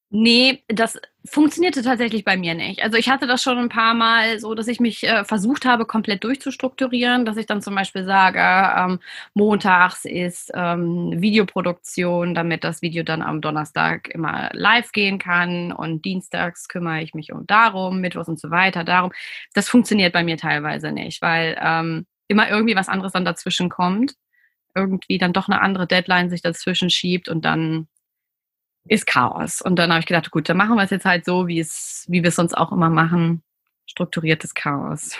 [0.09, 2.81] Nee, das funktionierte tatsächlich bei mir nicht.
[2.81, 5.85] Also ich hatte das schon ein paar Mal so, dass ich mich äh, versucht habe,
[5.85, 8.99] komplett durchzustrukturieren, dass ich dann zum Beispiel sage, ähm,
[9.33, 16.05] montags ist ähm, Videoproduktion, damit das Video dann am Donnerstag immer live gehen kann und
[16.05, 19.11] dienstags kümmere ich mich um darum, mittwochs und so weiter darum.
[19.53, 24.13] Das funktioniert bei mir teilweise nicht, weil ähm, immer irgendwie was anderes dann dazwischen kommt,
[24.73, 27.87] irgendwie dann doch eine andere Deadline sich dazwischen schiebt und dann
[28.87, 29.61] ist Chaos.
[29.61, 32.05] Und dann habe ich gedacht, gut, dann machen wir es jetzt halt so, wie es,
[32.07, 33.43] wie wir es sonst auch immer machen.
[33.85, 35.17] Strukturiertes Chaos.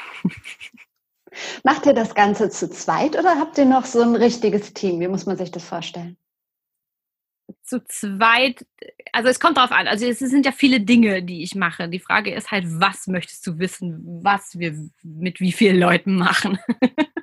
[1.64, 5.00] Macht ihr das Ganze zu zweit oder habt ihr noch so ein richtiges Team?
[5.00, 6.18] Wie muss man sich das vorstellen?
[7.64, 8.66] zu zweit,
[9.12, 11.90] also es kommt darauf an, also es sind ja viele Dinge, die ich mache.
[11.90, 16.60] Die Frage ist halt, was möchtest du wissen, was wir mit wie vielen Leuten machen?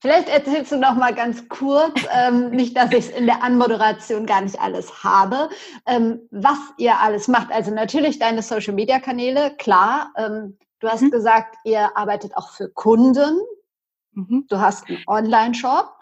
[0.00, 4.26] Vielleicht erzählst du noch mal ganz kurz, ähm, nicht, dass ich es in der Anmoderation
[4.26, 5.48] gar nicht alles habe,
[5.86, 7.50] ähm, was ihr alles macht.
[7.50, 10.12] Also natürlich deine Social-Media-Kanäle, klar.
[10.16, 11.10] Ähm, du hast mhm.
[11.10, 13.40] gesagt, ihr arbeitet auch für Kunden.
[14.12, 14.46] Mhm.
[14.48, 15.98] Du hast einen Online-Shop.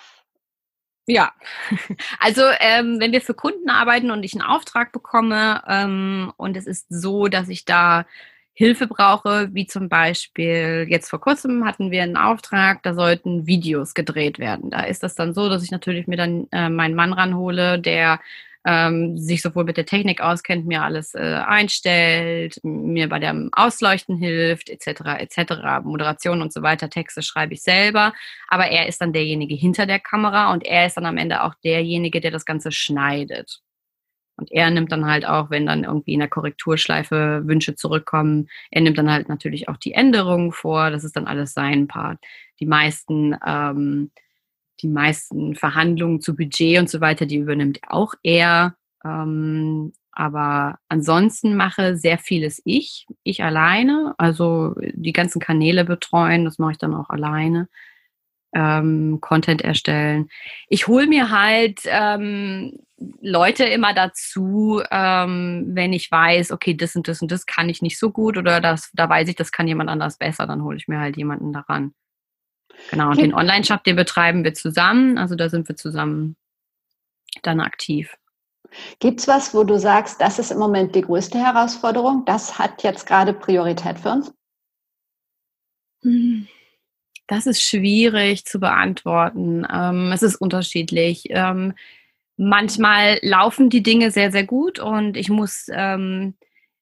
[1.06, 1.32] Ja,
[2.18, 6.66] also ähm, wenn wir für Kunden arbeiten und ich einen Auftrag bekomme ähm, und es
[6.66, 8.04] ist so, dass ich da
[8.58, 13.92] Hilfe brauche, wie zum Beispiel jetzt vor kurzem hatten wir einen Auftrag, da sollten Videos
[13.92, 14.70] gedreht werden.
[14.70, 18.18] Da ist das dann so, dass ich natürlich mir dann äh, meinen Mann ranhole, der
[18.64, 24.16] ähm, sich sowohl mit der Technik auskennt, mir alles äh, einstellt, mir bei dem Ausleuchten
[24.16, 28.14] hilft, etc., etc., Moderation und so weiter, Texte schreibe ich selber,
[28.48, 31.54] aber er ist dann derjenige hinter der Kamera und er ist dann am Ende auch
[31.62, 33.60] derjenige, der das Ganze schneidet.
[34.36, 38.82] Und er nimmt dann halt auch, wenn dann irgendwie in der Korrekturschleife Wünsche zurückkommen, er
[38.82, 40.90] nimmt dann halt natürlich auch die Änderungen vor.
[40.90, 42.18] Das ist dann alles sein Part.
[42.60, 44.10] Die meisten ähm,
[44.82, 48.76] die meisten Verhandlungen zu Budget und so weiter, die übernimmt auch er.
[49.04, 54.14] Ähm, aber ansonsten mache sehr vieles ich, ich alleine.
[54.18, 57.68] Also die ganzen Kanäle betreuen, das mache ich dann auch alleine.
[58.58, 60.30] Ähm, Content erstellen.
[60.68, 62.72] Ich hole mir halt ähm,
[63.20, 67.82] Leute immer dazu, ähm, wenn ich weiß, okay, das und das und das kann ich
[67.82, 70.78] nicht so gut oder das, da weiß ich, das kann jemand anders besser, dann hole
[70.78, 71.92] ich mir halt jemanden daran.
[72.90, 75.18] Genau, und den Online-Shop, den betreiben wir zusammen.
[75.18, 76.36] Also da sind wir zusammen
[77.42, 78.16] dann aktiv.
[79.00, 82.24] Gibt es was, wo du sagst, das ist im Moment die größte Herausforderung?
[82.24, 84.32] Das hat jetzt gerade Priorität für uns?
[86.02, 86.48] Hm,
[87.26, 89.66] das ist schwierig zu beantworten.
[89.72, 91.24] Ähm, es ist unterschiedlich.
[91.30, 91.74] Ähm,
[92.36, 96.34] manchmal laufen die Dinge sehr, sehr gut und ich muss ähm,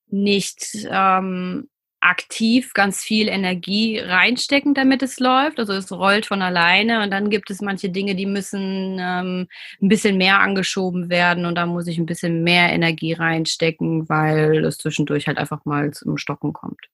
[0.08, 1.68] nicht ähm,
[2.04, 5.58] aktiv ganz viel Energie reinstecken, damit es läuft.
[5.58, 9.48] Also es rollt von alleine und dann gibt es manche Dinge, die müssen ähm,
[9.80, 14.64] ein bisschen mehr angeschoben werden und da muss ich ein bisschen mehr Energie reinstecken, weil
[14.66, 16.90] es zwischendurch halt einfach mal zum Stocken kommt.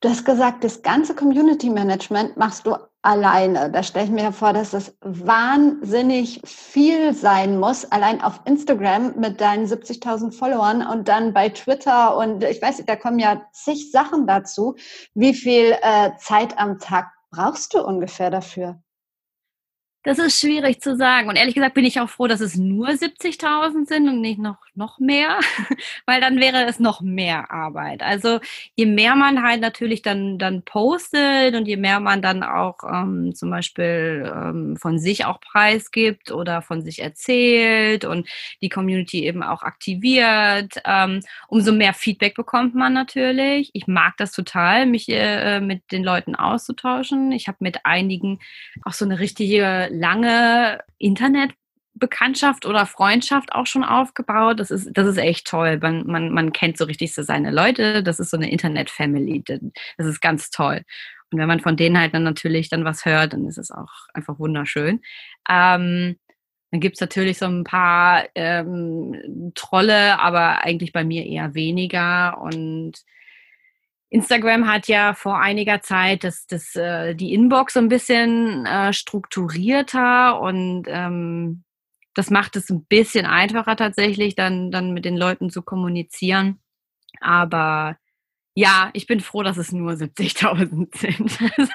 [0.00, 3.70] Du hast gesagt, das ganze Community Management machst du alleine.
[3.70, 9.40] Da stelle ich mir vor, dass das wahnsinnig viel sein muss, allein auf Instagram mit
[9.40, 14.26] deinen 70.000 Followern und dann bei Twitter und ich weiß, da kommen ja zig Sachen
[14.26, 14.74] dazu.
[15.14, 18.80] Wie viel äh, Zeit am Tag brauchst du ungefähr dafür?
[20.04, 21.28] Das ist schwierig zu sagen.
[21.28, 24.58] Und ehrlich gesagt bin ich auch froh, dass es nur 70.000 sind und nicht noch,
[24.74, 25.38] noch mehr,
[26.06, 28.02] weil dann wäre es noch mehr Arbeit.
[28.02, 28.40] Also
[28.74, 33.32] je mehr man halt natürlich dann, dann postet und je mehr man dann auch ähm,
[33.34, 38.28] zum Beispiel ähm, von sich auch preisgibt oder von sich erzählt und
[38.60, 43.70] die Community eben auch aktiviert, ähm, umso mehr Feedback bekommt man natürlich.
[43.72, 47.30] Ich mag das total, mich äh, mit den Leuten auszutauschen.
[47.30, 48.40] Ich habe mit einigen
[48.84, 54.60] auch so eine richtige lange Internetbekanntschaft oder Freundschaft auch schon aufgebaut.
[54.60, 55.78] Das ist, das ist echt toll.
[55.80, 58.02] Man, man, man kennt so richtig so seine Leute.
[58.02, 59.44] Das ist so eine Internet-Family.
[59.96, 60.82] Das ist ganz toll.
[61.30, 63.92] Und wenn man von denen halt dann natürlich dann was hört, dann ist es auch
[64.12, 65.00] einfach wunderschön.
[65.48, 66.16] Ähm,
[66.70, 72.40] dann gibt es natürlich so ein paar ähm, Trolle, aber eigentlich bei mir eher weniger.
[72.40, 73.02] Und
[74.12, 78.92] Instagram hat ja vor einiger Zeit das, das, äh, die Inbox so ein bisschen äh,
[78.92, 81.64] strukturierter und ähm,
[82.14, 86.60] das macht es ein bisschen einfacher tatsächlich, dann, dann mit den Leuten zu kommunizieren.
[87.20, 87.96] Aber
[88.54, 91.52] ja, ich bin froh, dass es nur 70.000 sind.
[91.56, 91.72] Also,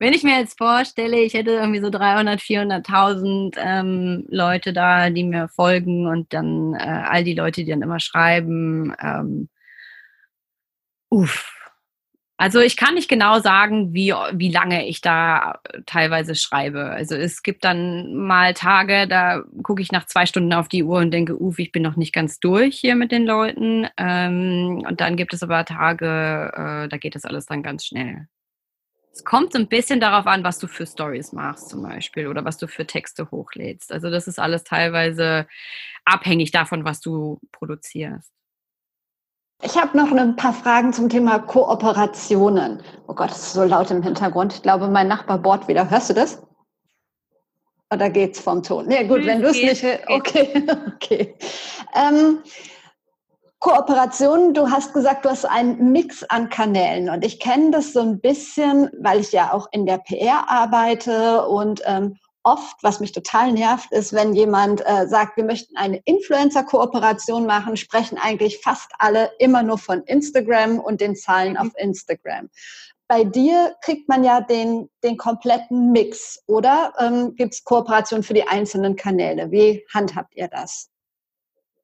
[0.00, 5.24] wenn ich mir jetzt vorstelle, ich hätte irgendwie so 300, 400.000 ähm, Leute da, die
[5.24, 9.50] mir folgen und dann äh, all die Leute, die dann immer schreiben, ähm,
[11.10, 11.63] uff,
[12.36, 16.86] also ich kann nicht genau sagen, wie, wie lange ich da teilweise schreibe.
[16.86, 20.98] Also es gibt dann mal Tage, da gucke ich nach zwei Stunden auf die Uhr
[20.98, 23.86] und denke, uff, ich bin noch nicht ganz durch hier mit den Leuten.
[23.96, 28.26] Ähm, und dann gibt es aber Tage, äh, da geht das alles dann ganz schnell.
[29.12, 32.44] Es kommt so ein bisschen darauf an, was du für Stories machst zum Beispiel oder
[32.44, 33.92] was du für Texte hochlädst.
[33.92, 35.46] Also das ist alles teilweise
[36.04, 38.32] abhängig davon, was du produzierst.
[39.64, 42.82] Ich habe noch ein paar Fragen zum Thema Kooperationen.
[43.08, 44.52] Oh Gott, es ist so laut im Hintergrund.
[44.52, 45.88] Ich glaube, mein Nachbar bohrt wieder.
[45.88, 46.42] Hörst du das?
[47.90, 48.86] Oder geht's vom Ton?
[48.86, 49.82] Nee, gut, wenn du es nicht.
[50.06, 51.34] Okay, okay.
[51.94, 52.40] Ähm,
[53.58, 58.00] Kooperationen, du hast gesagt, du hast einen Mix an Kanälen und ich kenne das so
[58.00, 63.12] ein bisschen, weil ich ja auch in der PR arbeite und ähm, oft, was mich
[63.12, 68.92] total nervt, ist, wenn jemand äh, sagt, wir möchten eine Influencer-Kooperation machen, sprechen eigentlich fast
[68.98, 71.58] alle immer nur von Instagram und den Zahlen mhm.
[71.58, 72.48] auf Instagram.
[73.08, 76.94] Bei dir kriegt man ja den, den kompletten Mix, oder?
[76.98, 79.50] Ähm, Gibt es Kooperation für die einzelnen Kanäle?
[79.50, 80.88] Wie handhabt ihr das?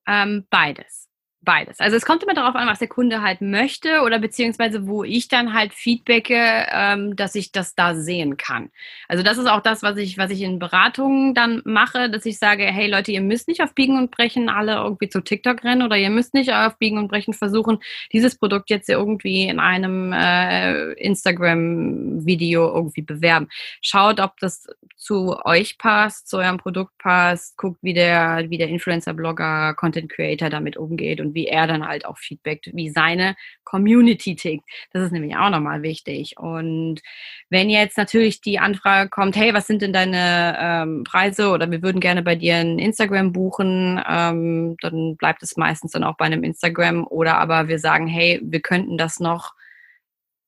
[0.06, 1.09] Ähm, beides
[1.42, 1.80] beides.
[1.80, 5.28] Also es kommt immer darauf an, was der Kunde halt möchte oder beziehungsweise wo ich
[5.28, 8.70] dann halt feedbacke, ähm, dass ich das da sehen kann.
[9.08, 12.38] Also das ist auch das, was ich, was ich in Beratungen dann mache, dass ich
[12.38, 15.82] sage, hey Leute, ihr müsst nicht auf Biegen und Brechen alle irgendwie zu TikTok rennen
[15.82, 17.78] oder ihr müsst nicht auf Biegen und Brechen versuchen,
[18.12, 23.48] dieses Produkt jetzt irgendwie in einem äh, Instagram-Video irgendwie bewerben.
[23.80, 28.68] Schaut, ob das zu euch passt, zu eurem Produkt passt, guckt, wie der, wie der
[28.68, 34.34] Influencer-Blogger, Content-Creator damit umgeht und und wie er dann halt auch feedbackt, wie seine Community
[34.34, 34.64] tickt.
[34.92, 36.34] Das ist nämlich auch nochmal wichtig.
[36.38, 37.00] Und
[37.48, 41.82] wenn jetzt natürlich die Anfrage kommt, hey, was sind denn deine ähm, Preise oder wir
[41.82, 46.24] würden gerne bei dir ein Instagram buchen, ähm, dann bleibt es meistens dann auch bei
[46.24, 49.54] einem Instagram oder aber wir sagen, hey, wir könnten das noch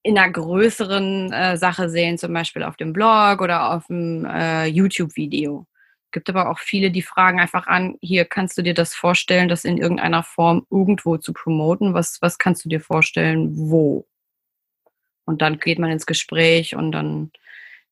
[0.03, 4.66] in einer größeren äh, Sache sehen, zum Beispiel auf dem Blog oder auf dem äh,
[4.66, 5.66] YouTube-Video
[6.12, 9.64] gibt aber auch viele, die fragen einfach an, hier kannst du dir das vorstellen, das
[9.64, 11.94] in irgendeiner Form irgendwo zu promoten?
[11.94, 14.07] Was, was kannst du dir vorstellen, wo?
[15.25, 17.33] Und dann geht man ins Gespräch und dann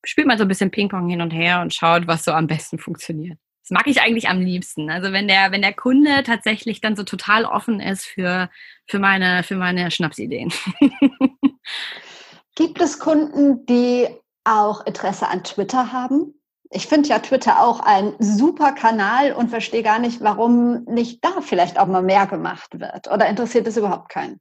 [0.05, 2.79] spielt man so ein bisschen Ping-Pong hin und her und schaut, was so am besten
[2.79, 3.39] funktioniert.
[3.63, 4.91] Das mag ich eigentlich am liebsten.
[4.91, 8.51] Also wenn der, wenn der Kunde tatsächlich dann so total offen ist für,
[8.87, 10.53] für meine, für meine Schnapsideen.
[12.57, 14.09] Gibt es Kunden, die
[14.45, 16.35] auch Interesse an Twitter haben?
[16.71, 21.41] Ich finde ja Twitter auch ein super Kanal und verstehe gar nicht, warum nicht da
[21.41, 23.11] vielleicht auch mal mehr gemacht wird.
[23.13, 24.41] Oder interessiert es überhaupt keinen?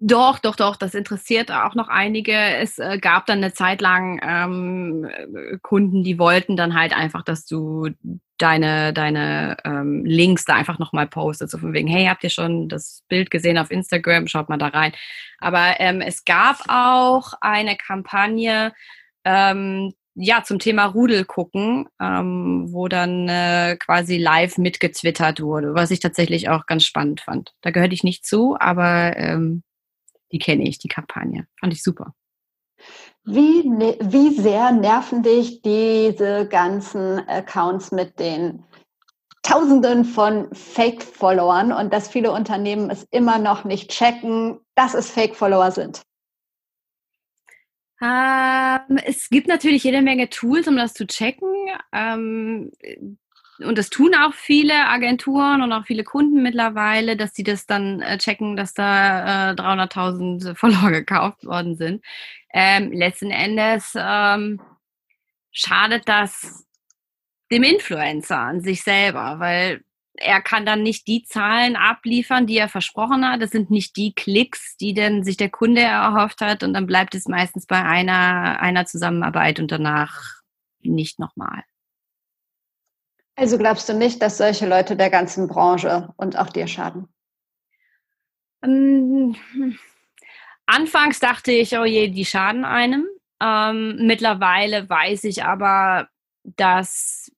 [0.00, 2.32] Doch, doch, doch, das interessiert auch noch einige.
[2.32, 5.08] Es äh, gab dann eine Zeit lang ähm,
[5.62, 7.88] Kunden, die wollten dann halt einfach, dass du
[8.38, 11.50] deine, deine ähm, Links da einfach nochmal postest.
[11.50, 14.28] So von wegen, hey, habt ihr schon das Bild gesehen auf Instagram?
[14.28, 14.92] Schaut mal da rein.
[15.40, 18.72] Aber ähm, es gab auch eine Kampagne,
[19.24, 25.92] ähm, ja, zum Thema Rudel gucken, ähm, wo dann äh, quasi live mitgetwittert wurde, was
[25.92, 27.54] ich tatsächlich auch ganz spannend fand.
[27.62, 29.62] Da gehörte ich nicht zu, aber ähm,
[30.32, 31.46] die kenne ich, die Kampagne.
[31.60, 32.14] Fand ich super.
[33.24, 38.64] Wie, ne, wie sehr nerven dich diese ganzen Accounts mit den
[39.42, 45.70] Tausenden von Fake-Followern und dass viele Unternehmen es immer noch nicht checken, dass es Fake-Follower
[45.70, 46.02] sind?
[48.00, 51.48] Ähm, es gibt natürlich jede Menge Tools, um das zu checken.
[51.92, 52.70] Ähm,
[53.58, 58.00] und das tun auch viele Agenturen und auch viele Kunden mittlerweile, dass sie das dann
[58.02, 62.04] äh, checken, dass da äh, 300.000 Follower gekauft worden sind.
[62.54, 64.60] Ähm, letzten Endes ähm,
[65.50, 66.66] schadet das
[67.50, 69.82] dem Influencer an sich selber, weil
[70.20, 73.42] er kann dann nicht die Zahlen abliefern, die er versprochen hat.
[73.42, 76.62] Das sind nicht die Klicks, die denn sich der Kunde erhofft hat.
[76.62, 80.40] Und dann bleibt es meistens bei einer, einer Zusammenarbeit und danach
[80.80, 81.62] nicht nochmal.
[83.36, 87.08] Also glaubst du nicht, dass solche Leute der ganzen Branche und auch dir schaden?
[88.64, 89.36] Ähm,
[90.66, 93.06] anfangs dachte ich, oh je, die schaden einem.
[93.40, 96.08] Ähm, mittlerweile weiß ich aber,
[96.42, 97.30] dass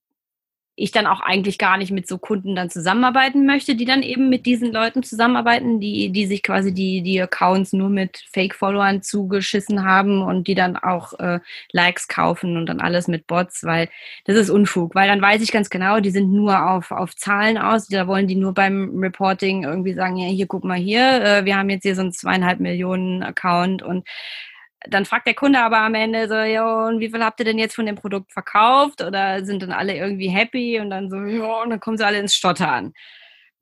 [0.81, 4.31] ich dann auch eigentlich gar nicht mit so Kunden dann zusammenarbeiten möchte, die dann eben
[4.31, 9.85] mit diesen Leuten zusammenarbeiten, die, die sich quasi die, die Accounts nur mit Fake-Followern zugeschissen
[9.85, 11.41] haben und die dann auch äh,
[11.73, 13.91] Likes kaufen und dann alles mit Bots, weil
[14.25, 17.59] das ist Unfug, weil dann weiß ich ganz genau, die sind nur auf, auf Zahlen
[17.59, 21.45] aus, da wollen die nur beim Reporting irgendwie sagen, ja, hier guck mal hier, äh,
[21.45, 24.09] wir haben jetzt hier so einen zweieinhalb Millionen Account und
[24.89, 27.59] dann fragt der Kunde aber am Ende so, ja, und wie viel habt ihr denn
[27.59, 29.03] jetzt von dem Produkt verkauft?
[29.03, 30.81] Oder sind dann alle irgendwie happy?
[30.81, 32.93] Und dann so, ja, und dann kommen sie alle ins Stottern.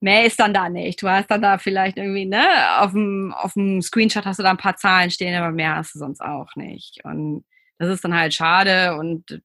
[0.00, 1.02] Mehr ist dann da nicht.
[1.02, 2.46] Du hast dann da vielleicht irgendwie, ne,
[2.78, 5.94] auf dem, auf dem Screenshot hast du da ein paar Zahlen stehen, aber mehr hast
[5.94, 7.00] du sonst auch nicht.
[7.04, 7.44] Und
[7.78, 9.40] das ist dann halt schade und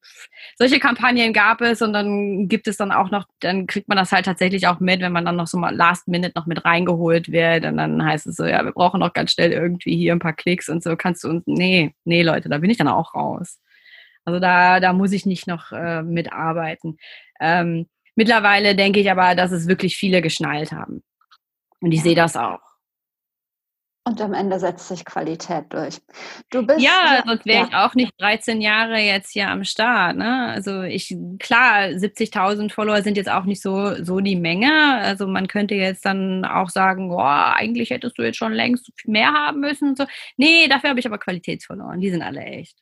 [0.58, 4.12] solche Kampagnen gab es und dann gibt es dann auch noch, dann kriegt man das
[4.12, 7.32] halt tatsächlich auch mit, wenn man dann noch so mal Last Minute noch mit reingeholt
[7.32, 10.20] wird und dann heißt es so, ja, wir brauchen noch ganz schnell irgendwie hier ein
[10.20, 13.14] paar Klicks und so kannst du uns, nee, nee Leute, da bin ich dann auch
[13.14, 13.60] raus.
[14.26, 16.98] Also da, da muss ich nicht noch äh, mitarbeiten.
[17.40, 21.04] Ähm, mittlerweile denke ich aber, dass es wirklich viele geschnallt haben.
[21.82, 22.62] Und ich sehe das auch.
[24.06, 26.02] Und am Ende setzt sich Qualität durch.
[26.50, 27.68] Du bist ja, ja sonst wäre ja.
[27.70, 30.18] ich auch nicht 13 Jahre jetzt hier am Start.
[30.18, 30.50] Ne?
[30.50, 34.98] Also ich, klar, 70.000 Follower sind jetzt auch nicht so, so die Menge.
[34.98, 39.32] Also man könnte jetzt dann auch sagen, boah, eigentlich hättest du jetzt schon längst mehr
[39.32, 39.90] haben müssen.
[39.90, 40.06] Und so.
[40.36, 41.96] Nee, dafür habe ich aber Qualitätsfollower.
[41.96, 42.78] Die sind alle echt.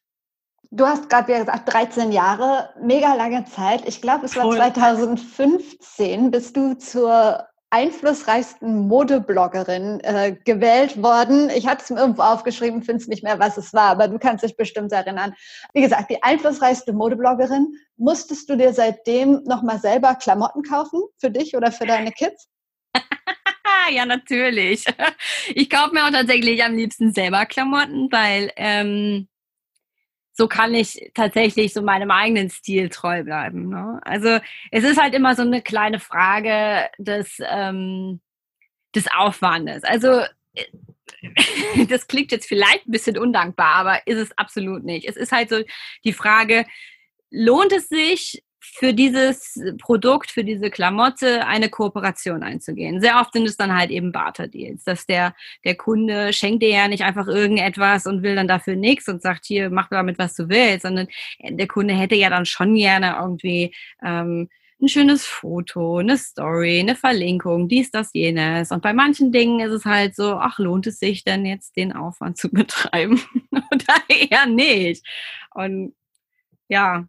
[0.71, 3.87] Du hast gerade wie gesagt 13 Jahre, mega lange Zeit.
[3.87, 4.57] Ich glaube, es war Voll.
[4.57, 11.49] 2015, bist du zur einflussreichsten Modebloggerin äh, gewählt worden.
[11.55, 14.19] Ich hatte es mir irgendwo aufgeschrieben, finde es nicht mehr, was es war, aber du
[14.19, 15.33] kannst dich bestimmt erinnern.
[15.73, 17.73] Wie gesagt, die einflussreichste Modebloggerin.
[17.97, 22.49] Musstest du dir seitdem nochmal selber Klamotten kaufen für dich oder für deine Kids?
[23.91, 24.85] ja, natürlich.
[25.55, 29.29] Ich kaufe mir auch tatsächlich am liebsten selber Klamotten, weil ähm,
[30.33, 33.69] so kann ich tatsächlich so meinem eigenen Stil treu bleiben.
[33.69, 33.99] Ne?
[34.03, 34.39] Also
[34.71, 38.21] es ist halt immer so eine kleine Frage des, ähm,
[38.95, 39.83] des Aufwandes.
[39.83, 40.21] Also
[40.53, 40.65] äh,
[41.89, 45.07] das klingt jetzt vielleicht ein bisschen undankbar, aber ist es absolut nicht.
[45.07, 45.61] Es ist halt so
[46.03, 46.65] die Frage,
[47.29, 53.01] lohnt es sich, für dieses Produkt, für diese Klamotte eine Kooperation einzugehen.
[53.01, 56.87] Sehr oft sind es dann halt eben Barter-Deals, dass der, der Kunde schenkt dir ja
[56.87, 60.47] nicht einfach irgendetwas und will dann dafür nichts und sagt, hier, mach damit, was du
[60.47, 61.07] willst, sondern
[61.43, 64.47] der Kunde hätte ja dann schon gerne irgendwie ähm,
[64.79, 68.71] ein schönes Foto, eine Story, eine Verlinkung, dies, das, jenes.
[68.71, 71.93] Und bei manchen Dingen ist es halt so, ach, lohnt es sich denn jetzt, den
[71.93, 73.21] Aufwand zu betreiben?
[73.51, 75.05] Oder eher nicht.
[75.53, 75.93] Und
[76.67, 77.05] ja,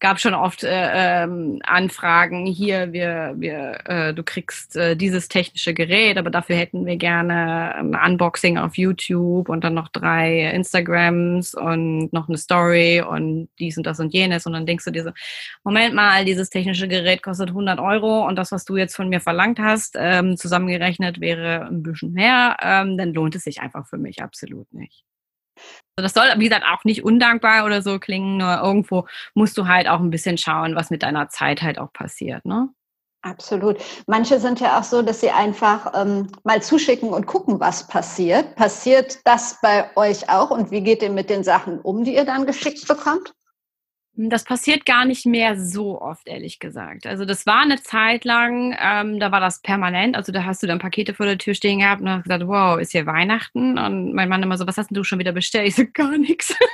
[0.00, 5.72] gab schon oft äh, ähm, Anfragen, hier, wir, wir, äh, du kriegst äh, dieses technische
[5.72, 11.54] Gerät, aber dafür hätten wir gerne ein Unboxing auf YouTube und dann noch drei Instagrams
[11.54, 14.46] und noch eine Story und dies und das und jenes.
[14.46, 15.10] Und dann denkst du dir so,
[15.62, 19.20] Moment mal, dieses technische Gerät kostet 100 Euro und das, was du jetzt von mir
[19.20, 23.98] verlangt hast, ähm, zusammengerechnet wäre ein bisschen mehr, ähm, dann lohnt es sich einfach für
[23.98, 25.04] mich absolut nicht.
[25.96, 29.88] Das soll, wie gesagt, auch nicht undankbar oder so klingen, nur irgendwo musst du halt
[29.88, 32.68] auch ein bisschen schauen, was mit deiner Zeit halt auch passiert, ne?
[33.22, 33.78] Absolut.
[34.06, 38.54] Manche sind ja auch so, dass sie einfach ähm, mal zuschicken und gucken, was passiert.
[38.54, 42.26] Passiert das bei euch auch und wie geht ihr mit den Sachen um, die ihr
[42.26, 43.32] dann geschickt bekommt?
[44.16, 47.04] Das passiert gar nicht mehr so oft, ehrlich gesagt.
[47.04, 50.14] Also das war eine Zeit lang, ähm, da war das permanent.
[50.14, 52.78] Also da hast du dann Pakete vor der Tür stehen gehabt und hast gesagt, wow,
[52.78, 53.76] ist hier Weihnachten?
[53.76, 55.66] Und mein Mann immer so, was hast denn du schon wieder bestellt?
[55.66, 56.54] Ich so, gar nichts.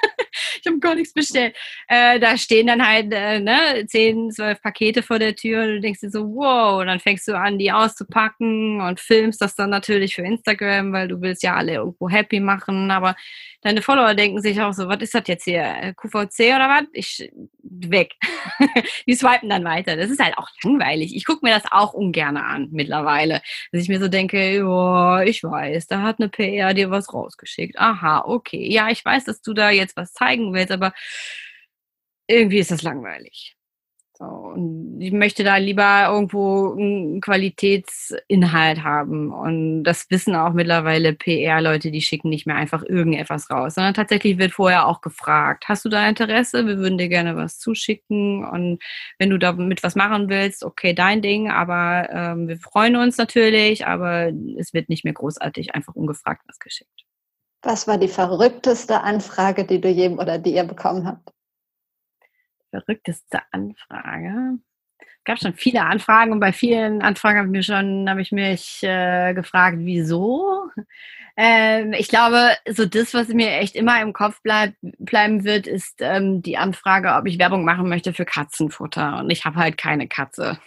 [0.61, 1.57] ich habe gar nichts bestellt.
[1.89, 5.81] Äh, da stehen dann halt äh, ne, zehn, zwölf Pakete vor der Tür und du
[5.81, 9.71] denkst dir so, wow, und dann fängst du an, die auszupacken und filmst das dann
[9.71, 13.17] natürlich für Instagram, weil du willst ja alle irgendwo happy machen, aber
[13.63, 15.63] deine Follower denken sich auch so, was ist das jetzt hier?
[15.63, 16.85] Äh, QVC oder was?
[16.93, 17.31] Ich
[17.63, 18.15] weg.
[19.07, 19.97] die swipen dann weiter.
[19.97, 21.15] Das ist halt auch langweilig.
[21.15, 23.43] Ich gucke mir das auch ungern an mittlerweile.
[23.73, 27.79] Dass ich mir so denke, oh, ich weiß, da hat eine PR dir was rausgeschickt.
[27.79, 28.71] Aha, okay.
[28.71, 30.93] Ja, ich weiß, dass du da jetzt was zeigen willst, aber
[32.27, 33.57] irgendwie ist das langweilig.
[34.21, 39.33] Und ich möchte da lieber irgendwo einen Qualitätsinhalt haben.
[39.33, 44.37] Und das wissen auch mittlerweile PR-Leute, die schicken nicht mehr einfach irgendetwas raus, sondern tatsächlich
[44.37, 46.67] wird vorher auch gefragt, hast du da Interesse?
[46.67, 48.45] Wir würden dir gerne was zuschicken.
[48.45, 48.83] Und
[49.19, 53.87] wenn du damit was machen willst, okay, dein Ding, aber ähm, wir freuen uns natürlich,
[53.87, 57.07] aber es wird nicht mehr großartig einfach ungefragt was geschickt.
[57.63, 61.31] Was war die verrückteste Anfrage, die du jedem oder die ihr bekommen habt?
[62.71, 64.59] Verrückteste Anfrage.
[64.99, 68.83] Es gab schon viele Anfragen und bei vielen Anfragen habe ich, schon, habe ich mich
[68.83, 70.71] äh, gefragt, wieso.
[71.37, 76.01] Ähm, ich glaube, so das, was mir echt immer im Kopf bleib, bleiben wird, ist
[76.01, 79.19] ähm, die Anfrage, ob ich Werbung machen möchte für Katzenfutter.
[79.19, 80.59] Und ich habe halt keine Katze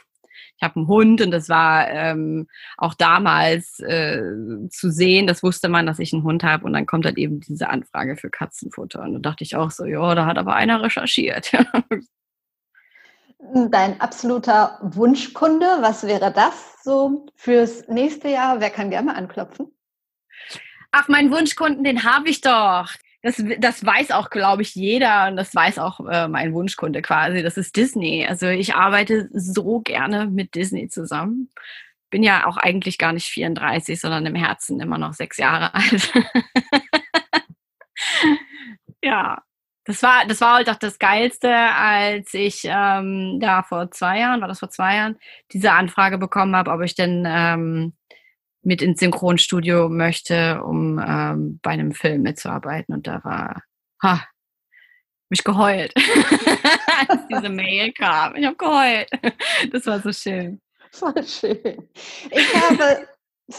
[0.64, 2.48] ich habe einen Hund und das war ähm,
[2.78, 4.22] auch damals äh,
[4.70, 7.42] zu sehen, das wusste man, dass ich einen Hund habe und dann kommt halt eben
[7.42, 10.82] diese Anfrage für Katzenfutter und da dachte ich auch so, ja, da hat aber einer
[10.82, 11.52] recherchiert.
[13.72, 18.62] Dein absoluter Wunschkunde, was wäre das so fürs nächste Jahr?
[18.62, 19.68] Wer kann gerne anklopfen?
[20.94, 22.90] Ach, meinen Wunschkunden, den habe ich doch
[23.24, 27.42] das, das weiß auch, glaube ich, jeder und das weiß auch äh, mein Wunschkunde quasi.
[27.42, 28.28] Das ist Disney.
[28.28, 31.50] Also ich arbeite so gerne mit Disney zusammen.
[32.10, 36.12] Bin ja auch eigentlich gar nicht 34, sondern im Herzen immer noch sechs Jahre alt.
[39.02, 39.42] ja,
[39.86, 44.42] das war, das war halt auch das Geilste, als ich ähm, da vor zwei Jahren,
[44.42, 45.18] war das vor zwei Jahren,
[45.54, 47.94] diese Anfrage bekommen habe, ob ich denn ähm,
[48.64, 52.96] mit ins Synchronstudio möchte, um ähm, bei einem Film mitzuarbeiten.
[52.96, 53.62] Und da war,
[54.02, 54.26] ha,
[55.30, 55.94] mich geheult,
[57.08, 58.36] als diese Mail kam.
[58.36, 59.10] Ich habe geheult.
[59.72, 60.62] Das war so schön.
[60.92, 61.90] Voll schön.
[62.30, 63.08] Ich habe,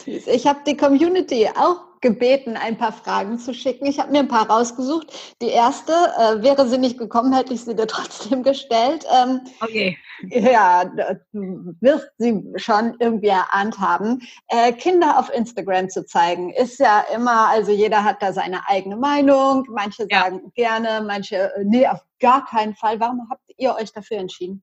[0.06, 3.86] ich habe die Community auch gebeten, ein paar Fragen zu schicken.
[3.86, 5.10] Ich habe mir ein paar rausgesucht.
[5.40, 9.06] Die erste, äh, wäre sie nicht gekommen, hätte ich sie dir trotzdem gestellt.
[9.10, 9.96] Ähm, okay.
[10.28, 14.20] Ja, du wirst sie schon irgendwie erahnt haben.
[14.48, 18.96] Äh, Kinder auf Instagram zu zeigen, ist ja immer, also jeder hat da seine eigene
[18.96, 19.66] Meinung.
[19.70, 20.24] Manche ja.
[20.24, 23.00] sagen gerne, manche, äh, nee, auf gar keinen Fall.
[23.00, 24.62] Warum habt ihr euch dafür entschieden?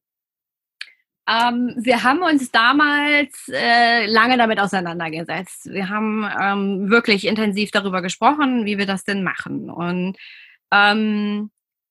[1.31, 5.71] Ähm, wir haben uns damals äh, lange damit auseinandergesetzt.
[5.71, 9.69] Wir haben ähm, wirklich intensiv darüber gesprochen, wie wir das denn machen.
[9.69, 10.17] Und
[10.71, 11.49] ähm,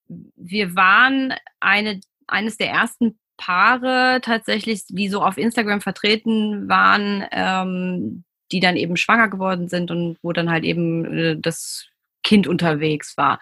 [0.09, 8.25] wir waren eine, eines der ersten Paare tatsächlich, die so auf Instagram vertreten waren, ähm,
[8.53, 11.87] die dann eben schwanger geworden sind und wo dann halt eben äh, das
[12.23, 13.41] Kind unterwegs war.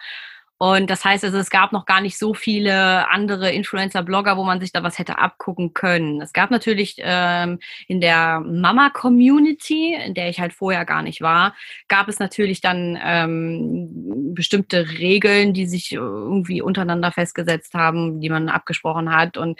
[0.61, 4.59] Und das heißt also, es gab noch gar nicht so viele andere Influencer-Blogger, wo man
[4.59, 6.19] sich da was hätte abgucken können.
[6.19, 11.55] Es gab natürlich ähm, in der Mama-Community, in der ich halt vorher gar nicht war,
[11.87, 18.49] gab es natürlich dann ähm, bestimmte Regeln, die sich irgendwie untereinander festgesetzt haben, die man
[18.49, 19.37] abgesprochen hat.
[19.37, 19.57] Und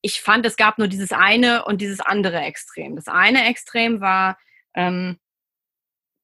[0.00, 2.94] ich fand, es gab nur dieses eine und dieses andere Extrem.
[2.94, 4.38] Das eine Extrem war,
[4.76, 5.18] ähm,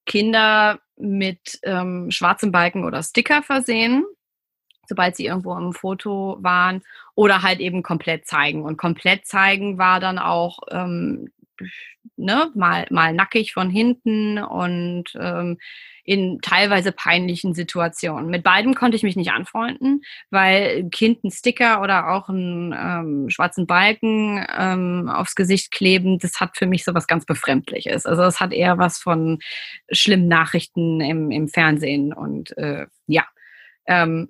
[0.05, 4.05] Kinder mit ähm, schwarzen Balken oder Sticker versehen,
[4.87, 6.83] sobald sie irgendwo im Foto waren,
[7.15, 8.63] oder halt eben komplett zeigen.
[8.63, 11.31] Und komplett zeigen war dann auch ähm,
[12.15, 15.57] ne, mal, mal nackig von hinten und ähm,
[16.03, 18.29] in teilweise peinlichen Situationen.
[18.29, 22.73] Mit beidem konnte ich mich nicht anfreunden, weil ein Kind einen Sticker oder auch einen
[22.73, 28.05] ähm, schwarzen Balken ähm, aufs Gesicht kleben, das hat für mich so was ganz Befremdliches.
[28.05, 29.39] Also das hat eher was von
[29.91, 33.25] schlimmen Nachrichten im, im Fernsehen und äh, ja.
[33.87, 34.29] Ähm,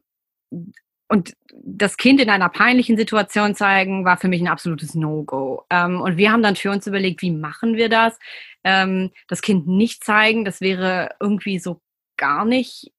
[1.10, 5.64] und das Kind in einer peinlichen Situation zeigen, war für mich ein absolutes No-Go.
[5.70, 8.18] Ähm, und wir haben dann für uns überlegt, wie machen wir das?
[8.64, 11.82] Ähm, das Kind nicht zeigen, das wäre irgendwie so
[12.18, 12.92] gar nicht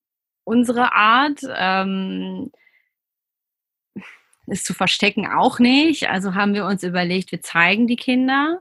[0.44, 1.40] unsere Art.
[1.56, 2.50] Ähm,
[4.46, 6.08] es zu verstecken auch nicht.
[6.10, 8.60] Also haben wir uns überlegt, wir zeigen die Kinder.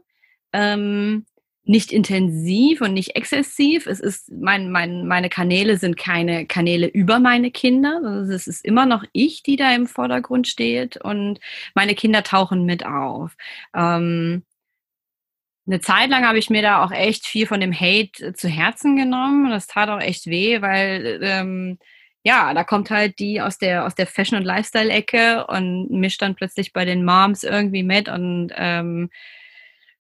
[0.54, 1.26] Ähm,
[1.66, 3.88] nicht intensiv und nicht exzessiv.
[3.88, 8.02] Es ist mein, mein, meine Kanäle sind keine Kanäle über meine Kinder.
[8.04, 11.40] Also es ist immer noch ich, die da im Vordergrund steht und
[11.74, 13.36] meine Kinder tauchen mit auf.
[13.74, 14.44] Ähm,
[15.66, 18.96] eine Zeit lang habe ich mir da auch echt viel von dem Hate zu Herzen
[18.98, 21.78] genommen das tat auch echt weh, weil ähm,
[22.24, 26.36] ja, da kommt halt die aus der aus der Fashion- und Lifestyle-Ecke und mischt dann
[26.36, 29.10] plötzlich bei den Moms irgendwie mit und ähm,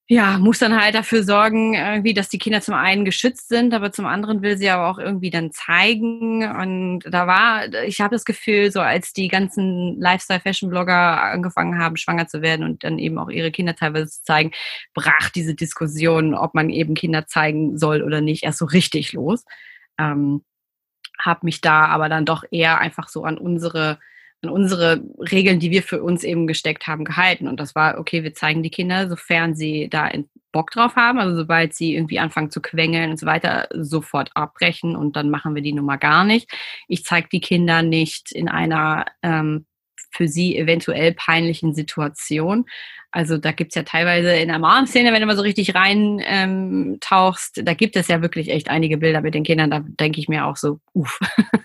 [0.08, 3.93] ja, muss dann halt dafür sorgen, irgendwie, dass die Kinder zum einen geschützt sind, aber
[3.93, 6.43] zum anderen will sie aber auch irgendwie dann zeigen.
[6.45, 12.28] Und da war, ich habe das Gefühl, so als die ganzen Lifestyle-Fashion-Blogger angefangen haben, schwanger
[12.28, 14.51] zu werden und dann eben auch ihre Kinder teilweise zu zeigen,
[14.93, 19.45] brach diese Diskussion, ob man eben Kinder zeigen soll oder nicht, erst so richtig los.
[19.97, 20.43] Ähm,
[21.18, 23.99] habe mich da aber dann doch eher einfach so an unsere
[24.44, 27.48] an unsere Regeln, die wir für uns eben gesteckt haben, gehalten.
[27.48, 30.12] Und das war, okay, wir zeigen die Kinder, sofern sie da
[30.52, 34.96] Bock drauf haben, also sobald sie irgendwie anfangen zu quengeln und so weiter, sofort abbrechen
[34.96, 36.50] und dann machen wir die Nummer gar nicht.
[36.88, 39.66] Ich zeige die Kinder nicht in einer ähm,
[40.12, 42.66] für sie eventuell peinlichen Situation.
[43.12, 46.22] Also da gibt es ja teilweise in der Mom-Szene, wenn du mal so richtig rein
[46.26, 49.72] ähm, tauchst, da gibt es ja wirklich echt einige Bilder mit den Kindern.
[49.72, 51.20] Da denke ich mir auch so, uff,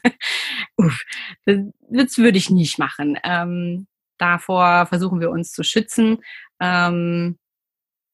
[0.79, 1.03] uff,
[1.45, 3.18] das würde ich nicht machen.
[3.22, 6.18] Ähm, davor versuchen wir uns zu schützen.
[6.61, 7.39] Ähm,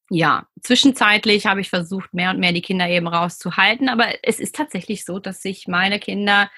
[0.09, 4.55] ja, zwischenzeitlich habe ich versucht, mehr und mehr die Kinder eben rauszuhalten, aber es ist
[4.55, 6.51] tatsächlich so, dass sich meine Kinder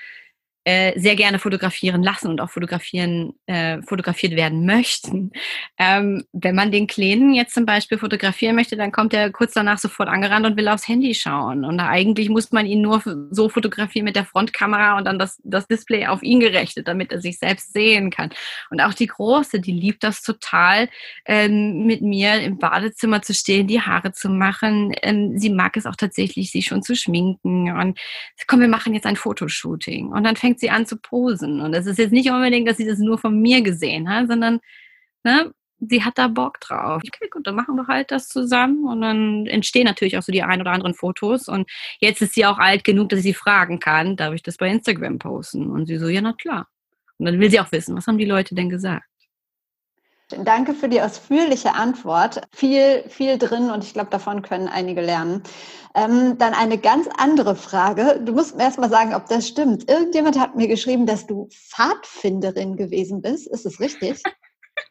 [0.67, 5.31] äh, sehr gerne fotografieren lassen und auch fotografieren, äh, fotografiert werden möchten.
[5.77, 9.77] Ähm, wenn man den Kleinen jetzt zum Beispiel fotografieren möchte, dann kommt er kurz danach
[9.77, 11.63] sofort angerannt und will aufs Handy schauen.
[11.63, 13.01] Und eigentlich muss man ihn nur
[13.31, 17.21] so fotografieren mit der Frontkamera und dann das, das Display auf ihn gerechnet, damit er
[17.21, 18.31] sich selbst sehen kann.
[18.69, 20.89] Und auch die Große, die liebt das total,
[21.25, 24.93] ähm, mit mir im Badezimmer zu stehen, die Haare zu machen.
[25.01, 27.71] Ähm, sie mag es auch tatsächlich, sich schon zu schminken.
[27.71, 27.97] Und
[28.47, 30.07] komm, wir machen jetzt ein Fotoshooting.
[30.07, 31.61] Und dann fängt fängt sie an zu posen.
[31.61, 34.59] Und es ist jetzt nicht unbedingt, dass sie das nur von mir gesehen hat, sondern
[35.23, 37.01] ne, sie hat da Bock drauf.
[37.05, 40.43] Okay, gut, dann machen wir halt das zusammen und dann entstehen natürlich auch so die
[40.43, 41.47] ein oder anderen Fotos.
[41.47, 44.57] Und jetzt ist sie auch alt genug, dass ich sie fragen kann, darf ich das
[44.57, 45.69] bei Instagram posten?
[45.69, 46.67] Und sie so, ja, na klar.
[47.19, 49.05] Und dann will sie auch wissen, was haben die Leute denn gesagt?
[50.29, 52.41] Danke für die ausführliche Antwort.
[52.53, 55.41] Viel, viel drin und ich glaube, davon können einige lernen.
[55.95, 58.19] Ähm, dann eine ganz andere Frage.
[58.21, 59.89] Du musst mir erst mal sagen, ob das stimmt.
[59.89, 63.47] Irgendjemand hat mir geschrieben, dass du Pfadfinderin gewesen bist.
[63.47, 64.21] Ist es richtig?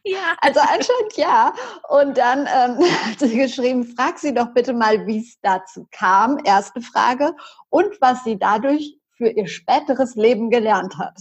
[0.03, 0.37] Ja.
[0.41, 1.53] Also anscheinend ja.
[1.89, 6.41] Und dann ähm, hat sie geschrieben, frag sie doch bitte mal, wie es dazu kam,
[6.45, 7.35] erste Frage,
[7.71, 11.21] und was sie dadurch für ihr späteres Leben gelernt hat.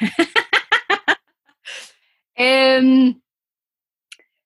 [2.36, 3.22] ähm,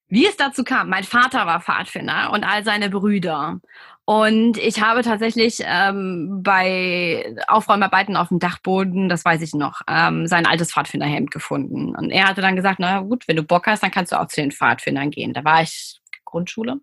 [0.09, 3.61] wie es dazu kam, mein Vater war Pfadfinder und all seine Brüder.
[4.05, 10.28] Und ich habe tatsächlich ähm, bei Aufräumarbeiten auf dem Dachboden, das weiß ich noch, ähm,
[10.28, 11.97] sein altes Pfadfinderhemd gefunden.
[11.97, 14.28] Und er hatte dann gesagt, na gut, wenn du Bock hast, dann kannst du auch
[14.28, 15.34] zu den Pfadfindern gehen.
[15.34, 16.76] Da war ich Grundschule.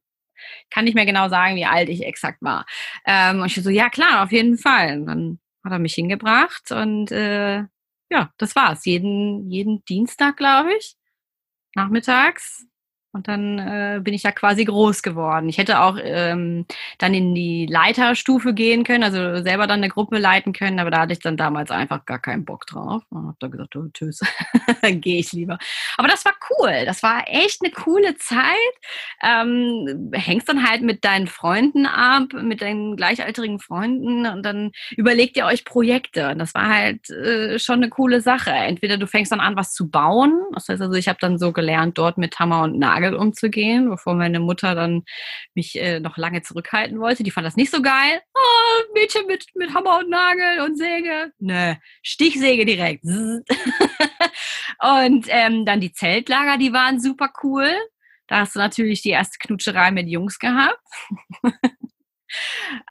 [0.70, 2.66] Kann nicht mehr genau sagen, wie alt ich exakt war.
[3.06, 5.00] Ähm, und ich so, ja klar, auf jeden Fall.
[5.00, 7.64] Und dann hat er mich hingebracht und äh,
[8.14, 8.86] ja, das war's.
[8.86, 10.96] Jeden, jeden Dienstag, glaube ich,
[11.76, 12.68] nachmittags
[13.14, 15.48] und dann äh, bin ich ja quasi groß geworden.
[15.48, 16.66] Ich hätte auch ähm,
[16.98, 21.02] dann in die Leiterstufe gehen können, also selber dann eine Gruppe leiten können, aber da
[21.02, 23.04] hatte ich dann damals einfach gar keinen Bock drauf.
[23.12, 24.22] Und habe dann gesagt, oh, tschüss,
[24.82, 25.60] dann gehe ich lieber.
[25.98, 26.86] Aber das war cool.
[26.86, 28.42] Das war echt eine coole Zeit.
[29.22, 35.38] Ähm, hängst dann halt mit deinen Freunden ab, mit deinen gleichaltrigen Freunden und dann überlegt
[35.38, 36.32] ihr euch Projekte.
[36.32, 38.50] Und das war halt äh, schon eine coole Sache.
[38.50, 40.34] Entweder du fängst dann an, was zu bauen.
[40.56, 43.90] Das heißt also, ich habe dann so gelernt, dort mit Hammer und Nagel Nagel umzugehen,
[43.90, 45.04] bevor meine Mutter dann
[45.54, 47.24] mich äh, noch lange zurückhalten wollte.
[47.24, 48.22] Die fand das nicht so geil.
[48.34, 51.32] Oh, Mädchen mit, mit Hammer und Nagel und Säge.
[51.40, 53.04] Nö, Stichsäge direkt.
[53.06, 53.48] und
[55.30, 57.70] ähm, dann die Zeltlager, die waren super cool.
[58.28, 60.80] Da hast du natürlich die erste Knutscherei mit Jungs gehabt.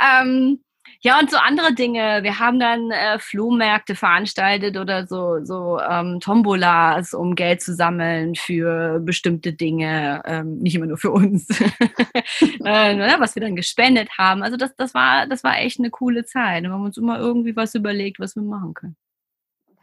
[0.00, 0.62] ähm,
[1.04, 2.22] ja, und so andere Dinge.
[2.22, 8.36] Wir haben dann äh, Flohmärkte veranstaltet oder so, so ähm, Tombolas, um Geld zu sammeln
[8.36, 11.48] für bestimmte Dinge, ähm, nicht immer nur für uns,
[12.40, 14.44] äh, ne, was wir dann gespendet haben.
[14.44, 16.62] Also das, das, war, das war echt eine coole Zeit.
[16.62, 18.96] Wir haben uns immer irgendwie was überlegt, was wir machen können.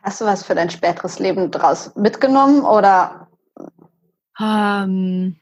[0.04, 3.28] Hast du was für dein späteres Leben daraus mitgenommen oder?
[4.40, 5.36] Ähm,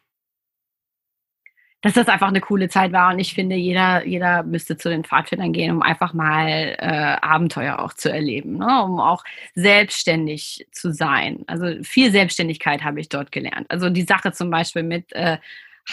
[1.82, 5.04] dass das einfach eine coole Zeit war und ich finde, jeder, jeder müsste zu den
[5.04, 8.84] Pfadfindern gehen, um einfach mal äh, Abenteuer auch zu erleben, ne?
[8.84, 9.24] um auch
[9.54, 11.44] selbstständig zu sein.
[11.48, 13.68] Also viel Selbstständigkeit habe ich dort gelernt.
[13.70, 15.38] Also die Sache zum Beispiel mit äh,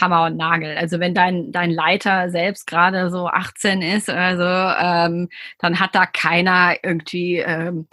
[0.01, 0.77] Hammer und Nagel.
[0.77, 5.29] Also wenn dein, dein Leiter selbst gerade so 18 ist, also ähm,
[5.59, 7.87] dann hat da keiner irgendwie ähm,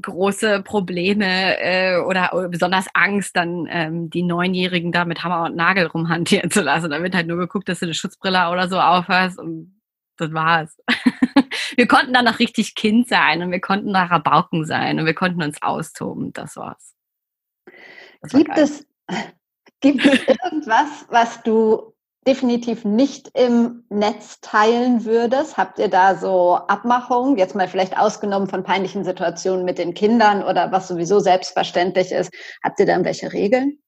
[0.00, 5.56] große Probleme äh, oder, oder, besonders Angst, dann ähm, die Neunjährigen da mit Hammer und
[5.56, 6.90] Nagel rumhantieren zu lassen.
[6.90, 9.80] Da wird halt nur geguckt, dass du eine Schutzbrille oder so aufhast und
[10.16, 10.78] das war's.
[11.76, 15.14] wir konnten dann noch richtig Kind sein und wir konnten da Rabauken sein und wir
[15.14, 16.32] konnten uns austoben.
[16.32, 16.94] Das war's.
[18.22, 18.86] Das war gibt, es,
[19.80, 21.91] gibt es irgendwas, was du
[22.26, 25.56] definitiv nicht im Netz teilen würdest?
[25.56, 30.42] Habt ihr da so Abmachungen, jetzt mal vielleicht ausgenommen von peinlichen Situationen mit den Kindern
[30.42, 32.32] oder was sowieso selbstverständlich ist?
[32.62, 33.78] Habt ihr da irgendwelche Regeln?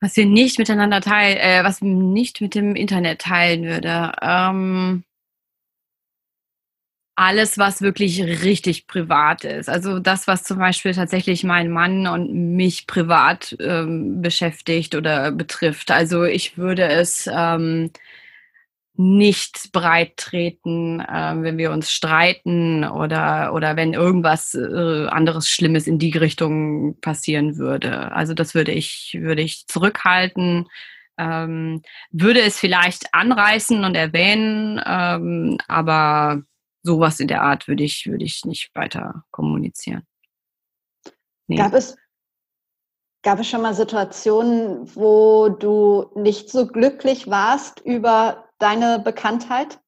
[0.00, 4.12] Was wir nicht miteinander teilen, äh, was nicht mit dem Internet teilen würde.
[4.22, 5.04] Ähm
[7.20, 9.68] alles, was wirklich richtig privat ist.
[9.68, 15.90] Also das, was zum Beispiel tatsächlich meinen Mann und mich privat ähm, beschäftigt oder betrifft.
[15.90, 17.90] Also ich würde es ähm,
[18.94, 25.86] nicht breit treten, äh, wenn wir uns streiten oder, oder wenn irgendwas äh, anderes Schlimmes
[25.86, 28.12] in die Richtung passieren würde.
[28.12, 30.68] Also das würde ich, würde ich zurückhalten.
[31.18, 36.44] Ähm, würde es vielleicht anreißen und erwähnen, ähm, aber
[36.82, 40.06] sowas in der Art würde ich, würde ich nicht weiter kommunizieren.
[41.46, 41.56] Nee.
[41.56, 41.96] Gab es
[43.22, 49.78] Gab es schon mal Situationen, wo du nicht so glücklich warst über deine Bekanntheit?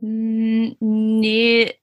[0.00, 1.74] Hm, nee,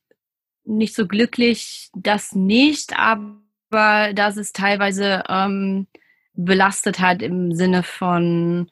[0.64, 5.88] nicht so glücklich, das nicht, aber dass es teilweise ähm,
[6.34, 8.72] belastet hat im Sinne von,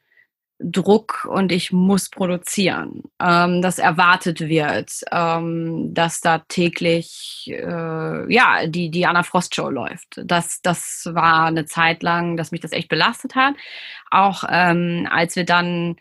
[0.60, 8.68] Druck und ich muss produzieren, ähm, dass erwartet wird, ähm, dass da täglich äh, ja
[8.68, 10.22] die die Anna Frost Show läuft.
[10.26, 13.56] Das das war eine Zeit lang, dass mich das echt belastet hat.
[14.12, 15.96] Auch ähm, als wir dann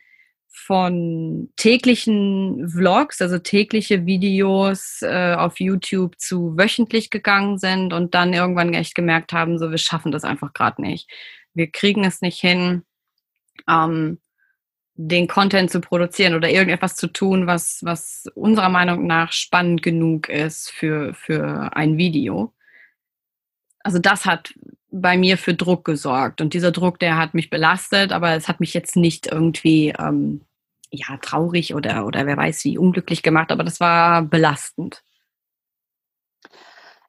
[0.66, 8.34] von täglichen Vlogs, also tägliche Videos äh, auf YouTube zu wöchentlich gegangen sind und dann
[8.34, 11.08] irgendwann echt gemerkt haben, so wir schaffen das einfach gerade nicht.
[11.54, 12.82] Wir kriegen es nicht hin.
[13.68, 14.18] Ähm,
[15.00, 20.28] den Content zu produzieren oder irgendetwas zu tun, was, was unserer Meinung nach spannend genug
[20.28, 22.52] ist für, für ein Video.
[23.84, 24.52] Also das hat
[24.90, 26.40] bei mir für Druck gesorgt.
[26.40, 30.40] Und dieser Druck, der hat mich belastet, aber es hat mich jetzt nicht irgendwie ähm,
[30.90, 35.04] ja, traurig oder, oder wer weiß wie unglücklich gemacht, aber das war belastend.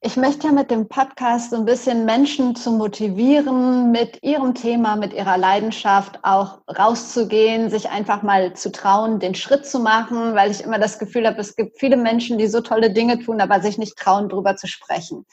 [0.02, 4.96] Ich möchte ja mit dem Podcast so ein bisschen Menschen zu motivieren, mit ihrem Thema,
[4.96, 10.52] mit ihrer Leidenschaft auch rauszugehen, sich einfach mal zu trauen, den Schritt zu machen, weil
[10.52, 13.60] ich immer das Gefühl habe, es gibt viele Menschen, die so tolle Dinge tun, aber
[13.60, 15.26] sich nicht trauen, darüber zu sprechen.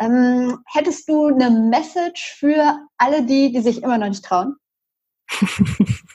[0.00, 4.56] Ähm, hättest du eine Message für alle die, die sich immer noch nicht trauen?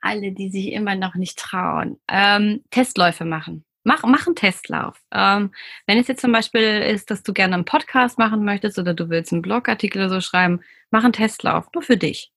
[0.00, 1.98] alle, die sich immer noch nicht trauen.
[2.06, 3.64] Ähm, Testläufe machen.
[3.86, 5.00] Mach, mach einen Testlauf.
[5.12, 5.52] Ähm,
[5.86, 9.10] wenn es jetzt zum Beispiel ist, dass du gerne einen Podcast machen möchtest oder du
[9.10, 10.60] willst einen Blogartikel oder so schreiben,
[10.90, 12.32] mach einen Testlauf, nur für dich.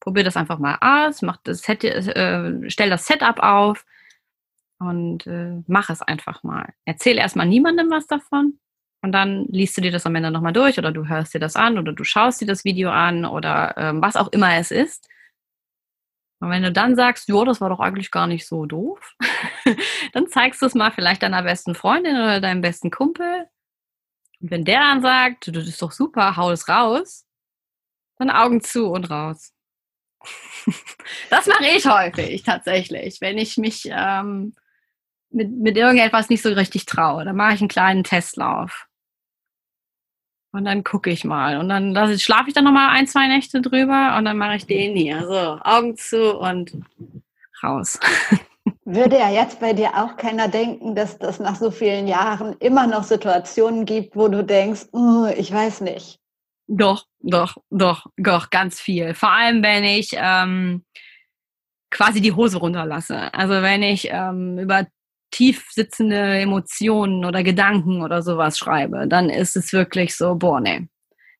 [0.00, 3.84] Probier das einfach mal aus, mach das Set, äh, stell das Setup auf
[4.78, 6.72] und äh, mach es einfach mal.
[6.86, 8.58] Erzähl erstmal niemandem was davon
[9.02, 11.56] und dann liest du dir das am Ende nochmal durch oder du hörst dir das
[11.56, 15.10] an oder du schaust dir das Video an oder ähm, was auch immer es ist.
[16.40, 19.16] Und wenn du dann sagst, jo, das war doch eigentlich gar nicht so doof,
[20.12, 23.46] dann zeigst du es mal vielleicht deiner besten Freundin oder deinem besten Kumpel.
[24.40, 27.24] Und wenn der dann sagt, das ist doch super, hau es raus,
[28.18, 29.52] dann Augen zu und raus.
[31.30, 34.54] das mache ich häufig tatsächlich, wenn ich mich ähm,
[35.30, 37.24] mit, mit irgendetwas nicht so richtig traue.
[37.24, 38.85] Dann mache ich einen kleinen Testlauf.
[40.56, 41.58] Und dann gucke ich mal.
[41.58, 44.96] Und dann schlafe ich dann nochmal ein, zwei Nächte drüber und dann mache ich den
[44.96, 45.20] hier.
[45.20, 46.72] So, Augen zu und
[47.62, 48.00] raus.
[48.86, 52.86] Würde ja jetzt bei dir auch keiner denken, dass das nach so vielen Jahren immer
[52.86, 56.20] noch Situationen gibt, wo du denkst, oh, ich weiß nicht.
[56.68, 59.12] Doch, doch, doch, doch, ganz viel.
[59.12, 60.86] Vor allem, wenn ich ähm,
[61.90, 63.34] quasi die Hose runterlasse.
[63.34, 64.86] Also wenn ich ähm, über
[65.36, 70.88] tief sitzende Emotionen oder Gedanken oder sowas schreibe, dann ist es wirklich so, boah, nee,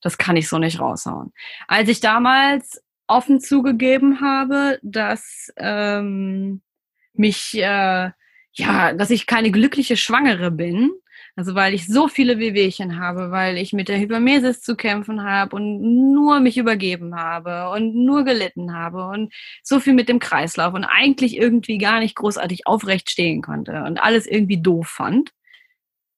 [0.02, 1.32] das kann ich so nicht raushauen.
[1.66, 6.60] Als ich damals offen zugegeben habe, dass ähm,
[7.14, 8.10] mich, äh,
[8.52, 10.90] ja, dass ich keine glückliche Schwangere bin,
[11.36, 15.54] also weil ich so viele Wehwehchen habe, weil ich mit der Hypermesis zu kämpfen habe
[15.54, 15.82] und
[16.12, 19.32] nur mich übergeben habe und nur gelitten habe und
[19.62, 23.98] so viel mit dem Kreislauf und eigentlich irgendwie gar nicht großartig aufrecht stehen konnte und
[23.98, 25.30] alles irgendwie doof fand.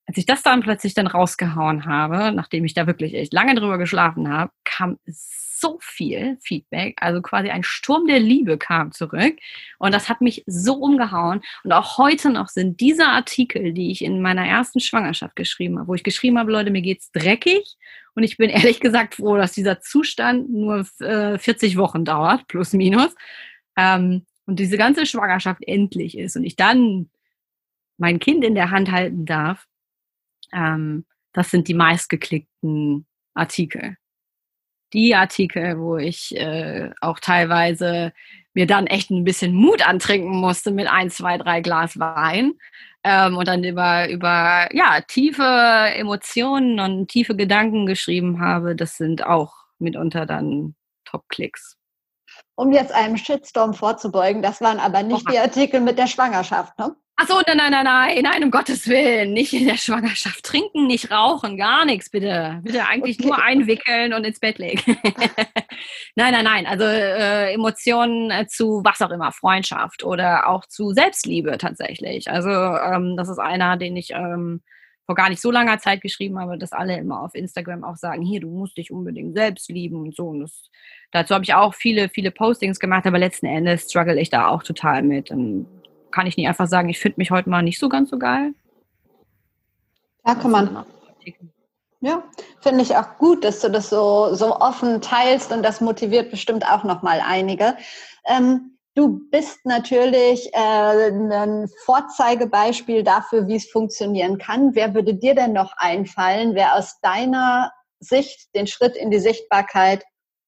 [0.07, 3.77] Als ich das dann plötzlich dann rausgehauen habe, nachdem ich da wirklich echt lange drüber
[3.77, 4.99] geschlafen habe, kam
[5.59, 9.37] so viel Feedback, also quasi ein Sturm der Liebe kam zurück
[9.79, 11.41] und das hat mich so umgehauen.
[11.65, 15.89] Und auch heute noch sind diese Artikel, die ich in meiner ersten Schwangerschaft geschrieben habe,
[15.89, 17.77] wo ich geschrieben habe, Leute, mir geht's dreckig
[18.15, 22.73] und ich bin ehrlich gesagt froh, dass dieser Zustand nur äh, 40 Wochen dauert, plus
[22.73, 23.15] minus,
[23.77, 27.11] ähm, und diese ganze Schwangerschaft endlich ist und ich dann
[27.99, 29.67] mein Kind in der Hand halten darf,
[30.53, 31.05] ähm,
[31.35, 33.97] das sind die meistgeklickten Artikel
[34.93, 38.13] die Artikel, wo ich äh, auch teilweise
[38.55, 42.55] mir dann echt ein bisschen Mut antrinken musste mit ein, zwei, drei Glas Wein
[43.05, 49.25] ähm, und dann über, über ja, tiefe Emotionen und tiefe Gedanken geschrieben habe, das sind
[49.25, 50.75] auch mitunter dann
[51.05, 51.77] Top-Klicks.
[52.57, 55.33] Um jetzt einem Shitstorm vorzubeugen, das waren aber nicht Oha.
[55.33, 56.97] die Artikel mit der Schwangerschaft, ne?
[57.21, 59.33] Ach so, nein, nein, nein, nein, nein, um Gottes Willen.
[59.33, 62.61] Nicht in der Schwangerschaft trinken, nicht rauchen, gar nichts, bitte.
[62.63, 63.27] Bitte eigentlich okay.
[63.27, 64.97] nur einwickeln und ins Bett legen.
[66.15, 66.67] nein, nein, nein.
[66.67, 72.31] Also äh, Emotionen äh, zu was auch immer, Freundschaft oder auch zu Selbstliebe tatsächlich.
[72.31, 74.63] Also ähm, das ist einer, den ich ähm,
[75.05, 78.23] vor gar nicht so langer Zeit geschrieben habe, dass alle immer auf Instagram auch sagen,
[78.23, 80.29] hier, du musst dich unbedingt selbst lieben und so.
[80.29, 80.71] Und das,
[81.11, 84.63] dazu habe ich auch viele, viele Postings gemacht, aber letzten Endes struggle ich da auch
[84.63, 85.33] total mit.
[85.33, 85.67] Und
[86.11, 88.55] kann ich nicht einfach sagen, ich finde mich heute mal nicht so ganz so geil.
[90.27, 90.85] Ja, kann man.
[92.01, 92.23] Ja,
[92.61, 96.65] finde ich auch gut, dass du das so, so offen teilst und das motiviert bestimmt
[96.65, 97.77] auch nochmal einige.
[98.25, 104.77] Ähm, du bist natürlich äh, ein Vorzeigebeispiel dafür, wie es funktionieren kann.
[104.77, 110.05] Wer würde dir denn noch einfallen, wer aus deiner Sicht den Schritt in die Sichtbarkeit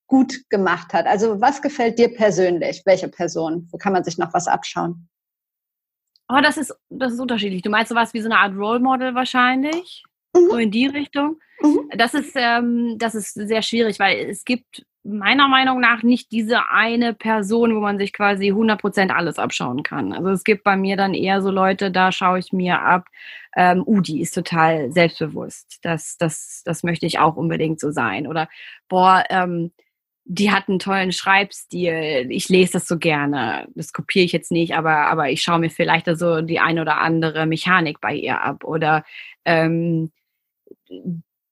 [0.06, 1.06] gut gemacht hat?
[1.06, 2.82] Also was gefällt dir persönlich?
[2.84, 3.66] Welche Person?
[3.72, 5.08] Wo kann man sich noch was abschauen?
[6.32, 7.62] Oh, das ist, das ist unterschiedlich.
[7.62, 10.04] Du meinst sowas wie so eine Art Role Model wahrscheinlich?
[10.34, 10.50] Mhm.
[10.50, 11.40] So in die Richtung?
[11.60, 11.90] Mhm.
[11.96, 16.68] Das, ist, ähm, das ist sehr schwierig, weil es gibt meiner Meinung nach nicht diese
[16.68, 20.12] eine Person, wo man sich quasi 100% alles abschauen kann.
[20.12, 23.06] Also es gibt bei mir dann eher so Leute, da schaue ich mir ab,
[23.56, 25.78] ähm, uh, die ist total selbstbewusst.
[25.82, 28.26] Das, das, das möchte ich auch unbedingt so sein.
[28.26, 28.48] Oder,
[28.88, 29.72] boah, ähm,
[30.24, 32.26] die hat einen tollen Schreibstil.
[32.30, 33.66] Ich lese das so gerne.
[33.74, 36.98] Das kopiere ich jetzt nicht, aber, aber ich schaue mir vielleicht so die ein oder
[36.98, 38.64] andere Mechanik bei ihr ab.
[38.64, 39.04] Oder
[39.44, 40.12] ähm,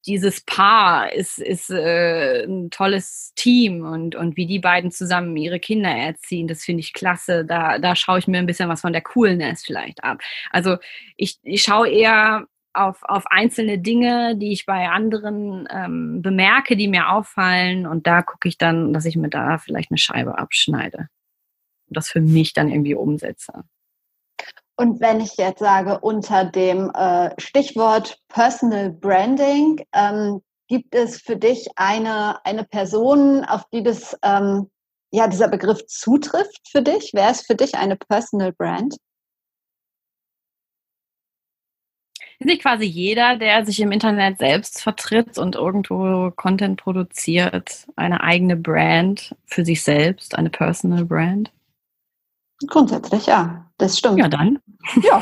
[0.05, 5.59] dieses Paar ist, ist äh, ein tolles Team und, und wie die beiden zusammen ihre
[5.59, 7.45] Kinder erziehen, das finde ich klasse.
[7.45, 10.21] Da, da schaue ich mir ein bisschen was von der Coolness vielleicht ab.
[10.51, 10.77] Also
[11.17, 16.87] ich, ich schaue eher auf, auf einzelne Dinge, die ich bei anderen ähm, bemerke, die
[16.87, 17.87] mir auffallen.
[17.87, 21.09] Und da gucke ich dann, dass ich mir da vielleicht eine Scheibe abschneide
[21.87, 23.63] und das für mich dann irgendwie umsetze.
[24.77, 31.35] Und wenn ich jetzt sage, unter dem äh, Stichwort Personal Branding, ähm, gibt es für
[31.35, 34.69] dich eine, eine Person, auf die das, ähm,
[35.11, 37.11] ja, dieser Begriff zutrifft für dich?
[37.13, 38.95] Wer ist für dich eine Personal Brand?
[42.45, 48.55] Nicht quasi jeder, der sich im Internet selbst vertritt und irgendwo Content produziert, eine eigene
[48.55, 51.51] Brand für sich selbst, eine Personal Brand?
[52.67, 54.19] Grundsätzlich ja, das stimmt.
[54.19, 54.59] Ja, dann.
[55.03, 55.21] Ja,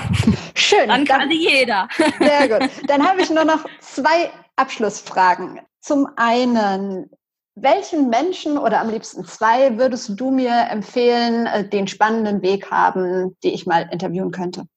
[0.55, 0.87] schön.
[0.87, 1.87] dann kann jeder.
[2.19, 2.69] Sehr gut.
[2.87, 5.59] Dann habe ich nur noch zwei Abschlussfragen.
[5.81, 7.09] Zum einen,
[7.55, 13.35] welchen Menschen oder am liebsten zwei würdest du mir empfehlen, äh, den spannenden Weg haben,
[13.43, 14.67] die ich mal interviewen könnte?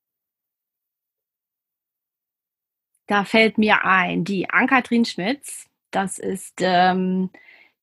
[3.10, 5.66] Da fällt mir ein, die Ann-Kathrin Schmitz.
[5.90, 7.30] Das ist ähm,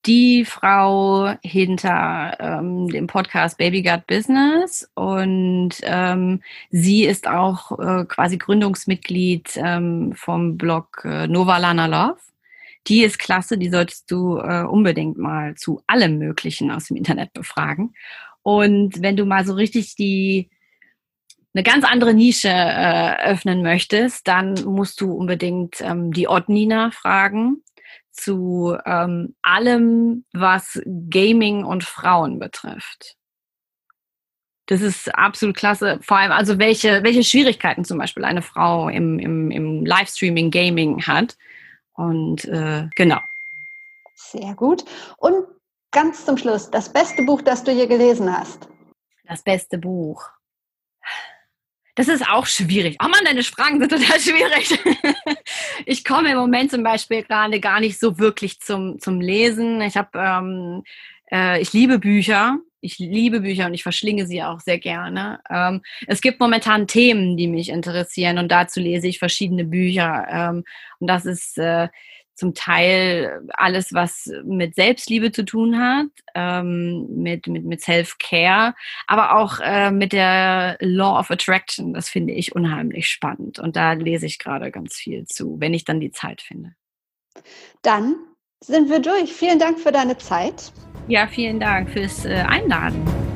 [0.06, 8.06] die Frau hinter ähm, dem Podcast Baby Gut Business und ähm, sie ist auch äh,
[8.06, 12.22] quasi Gründungsmitglied ähm, vom Blog äh, Nova Lana Love.
[12.88, 17.34] Die ist klasse, die solltest du äh, unbedingt mal zu allem Möglichen aus dem Internet
[17.34, 17.94] befragen.
[18.44, 20.48] Und wenn du mal so richtig die
[21.58, 27.64] eine ganz andere Nische äh, öffnen möchtest, dann musst du unbedingt ähm, die Ottnina fragen
[28.12, 30.80] zu ähm, allem, was
[31.10, 33.16] Gaming und Frauen betrifft.
[34.68, 35.98] Das ist absolut klasse.
[36.02, 41.08] Vor allem, also welche, welche Schwierigkeiten zum Beispiel eine Frau im, im, im Livestreaming, Gaming
[41.08, 41.38] hat.
[41.94, 43.20] Und äh, genau.
[44.14, 44.86] Sehr gut.
[45.18, 45.46] Und
[45.92, 48.68] ganz zum Schluss, das beste Buch, das du hier gelesen hast.
[49.24, 50.37] Das beste Buch.
[51.98, 52.96] Das ist auch schwierig.
[53.04, 54.80] Oh Mann, deine Fragen sind total schwierig.
[55.88, 59.82] ich komme im Moment zum Beispiel gerade gar nicht so wirklich zum, zum Lesen.
[59.82, 60.84] Ich habe, ähm,
[61.32, 62.60] äh, ich liebe Bücher.
[62.82, 65.40] Ich liebe Bücher und ich verschlinge sie auch sehr gerne.
[65.50, 70.28] Ähm, es gibt momentan Themen, die mich interessieren und dazu lese ich verschiedene Bücher.
[70.30, 70.64] Ähm,
[71.00, 71.88] und das ist äh,
[72.38, 78.76] zum Teil alles, was mit Selbstliebe zu tun hat, ähm, mit, mit, mit Self-Care,
[79.08, 81.94] aber auch äh, mit der Law of Attraction.
[81.94, 83.60] Das finde ich unheimlich spannend.
[83.60, 86.74] Und da lese ich gerade ganz viel zu, wenn ich dann die Zeit finde.
[87.82, 88.16] Dann
[88.64, 89.34] sind wir durch.
[89.34, 90.72] Vielen Dank für deine Zeit.
[91.08, 93.27] Ja, vielen Dank fürs äh, Einladen.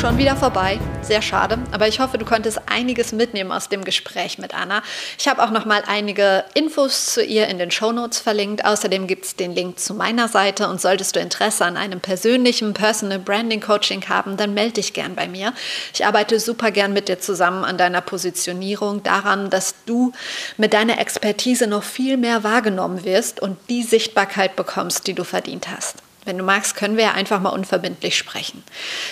[0.00, 0.78] Schon wieder vorbei.
[1.02, 1.58] Sehr schade.
[1.72, 4.84] Aber ich hoffe, du konntest einiges mitnehmen aus dem Gespräch mit Anna.
[5.18, 8.64] Ich habe auch noch mal einige Infos zu ihr in den Shownotes verlinkt.
[8.64, 10.68] Außerdem gibt es den Link zu meiner Seite.
[10.68, 15.16] Und solltest du Interesse an einem persönlichen Personal Branding Coaching haben, dann melde dich gern
[15.16, 15.52] bei mir.
[15.92, 20.12] Ich arbeite super gern mit dir zusammen an deiner Positionierung, daran, dass du
[20.58, 25.66] mit deiner Expertise noch viel mehr wahrgenommen wirst und die Sichtbarkeit bekommst, die du verdient
[25.68, 25.96] hast.
[26.28, 28.62] Wenn du magst, können wir ja einfach mal unverbindlich sprechen.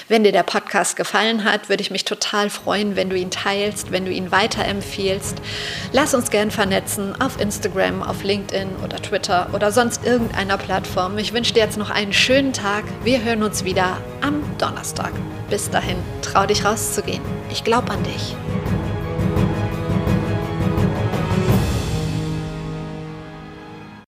[0.07, 3.91] Wenn dir der Podcast gefallen hat, würde ich mich total freuen, wenn du ihn teilst,
[3.91, 5.39] wenn du ihn weiterempfiehlst.
[5.93, 11.17] Lass uns gern vernetzen auf Instagram, auf LinkedIn oder Twitter oder sonst irgendeiner Plattform.
[11.17, 12.85] Ich wünsche dir jetzt noch einen schönen Tag.
[13.03, 15.12] Wir hören uns wieder am Donnerstag.
[15.49, 17.23] Bis dahin, trau dich rauszugehen.
[17.51, 18.37] Ich glaube an dich.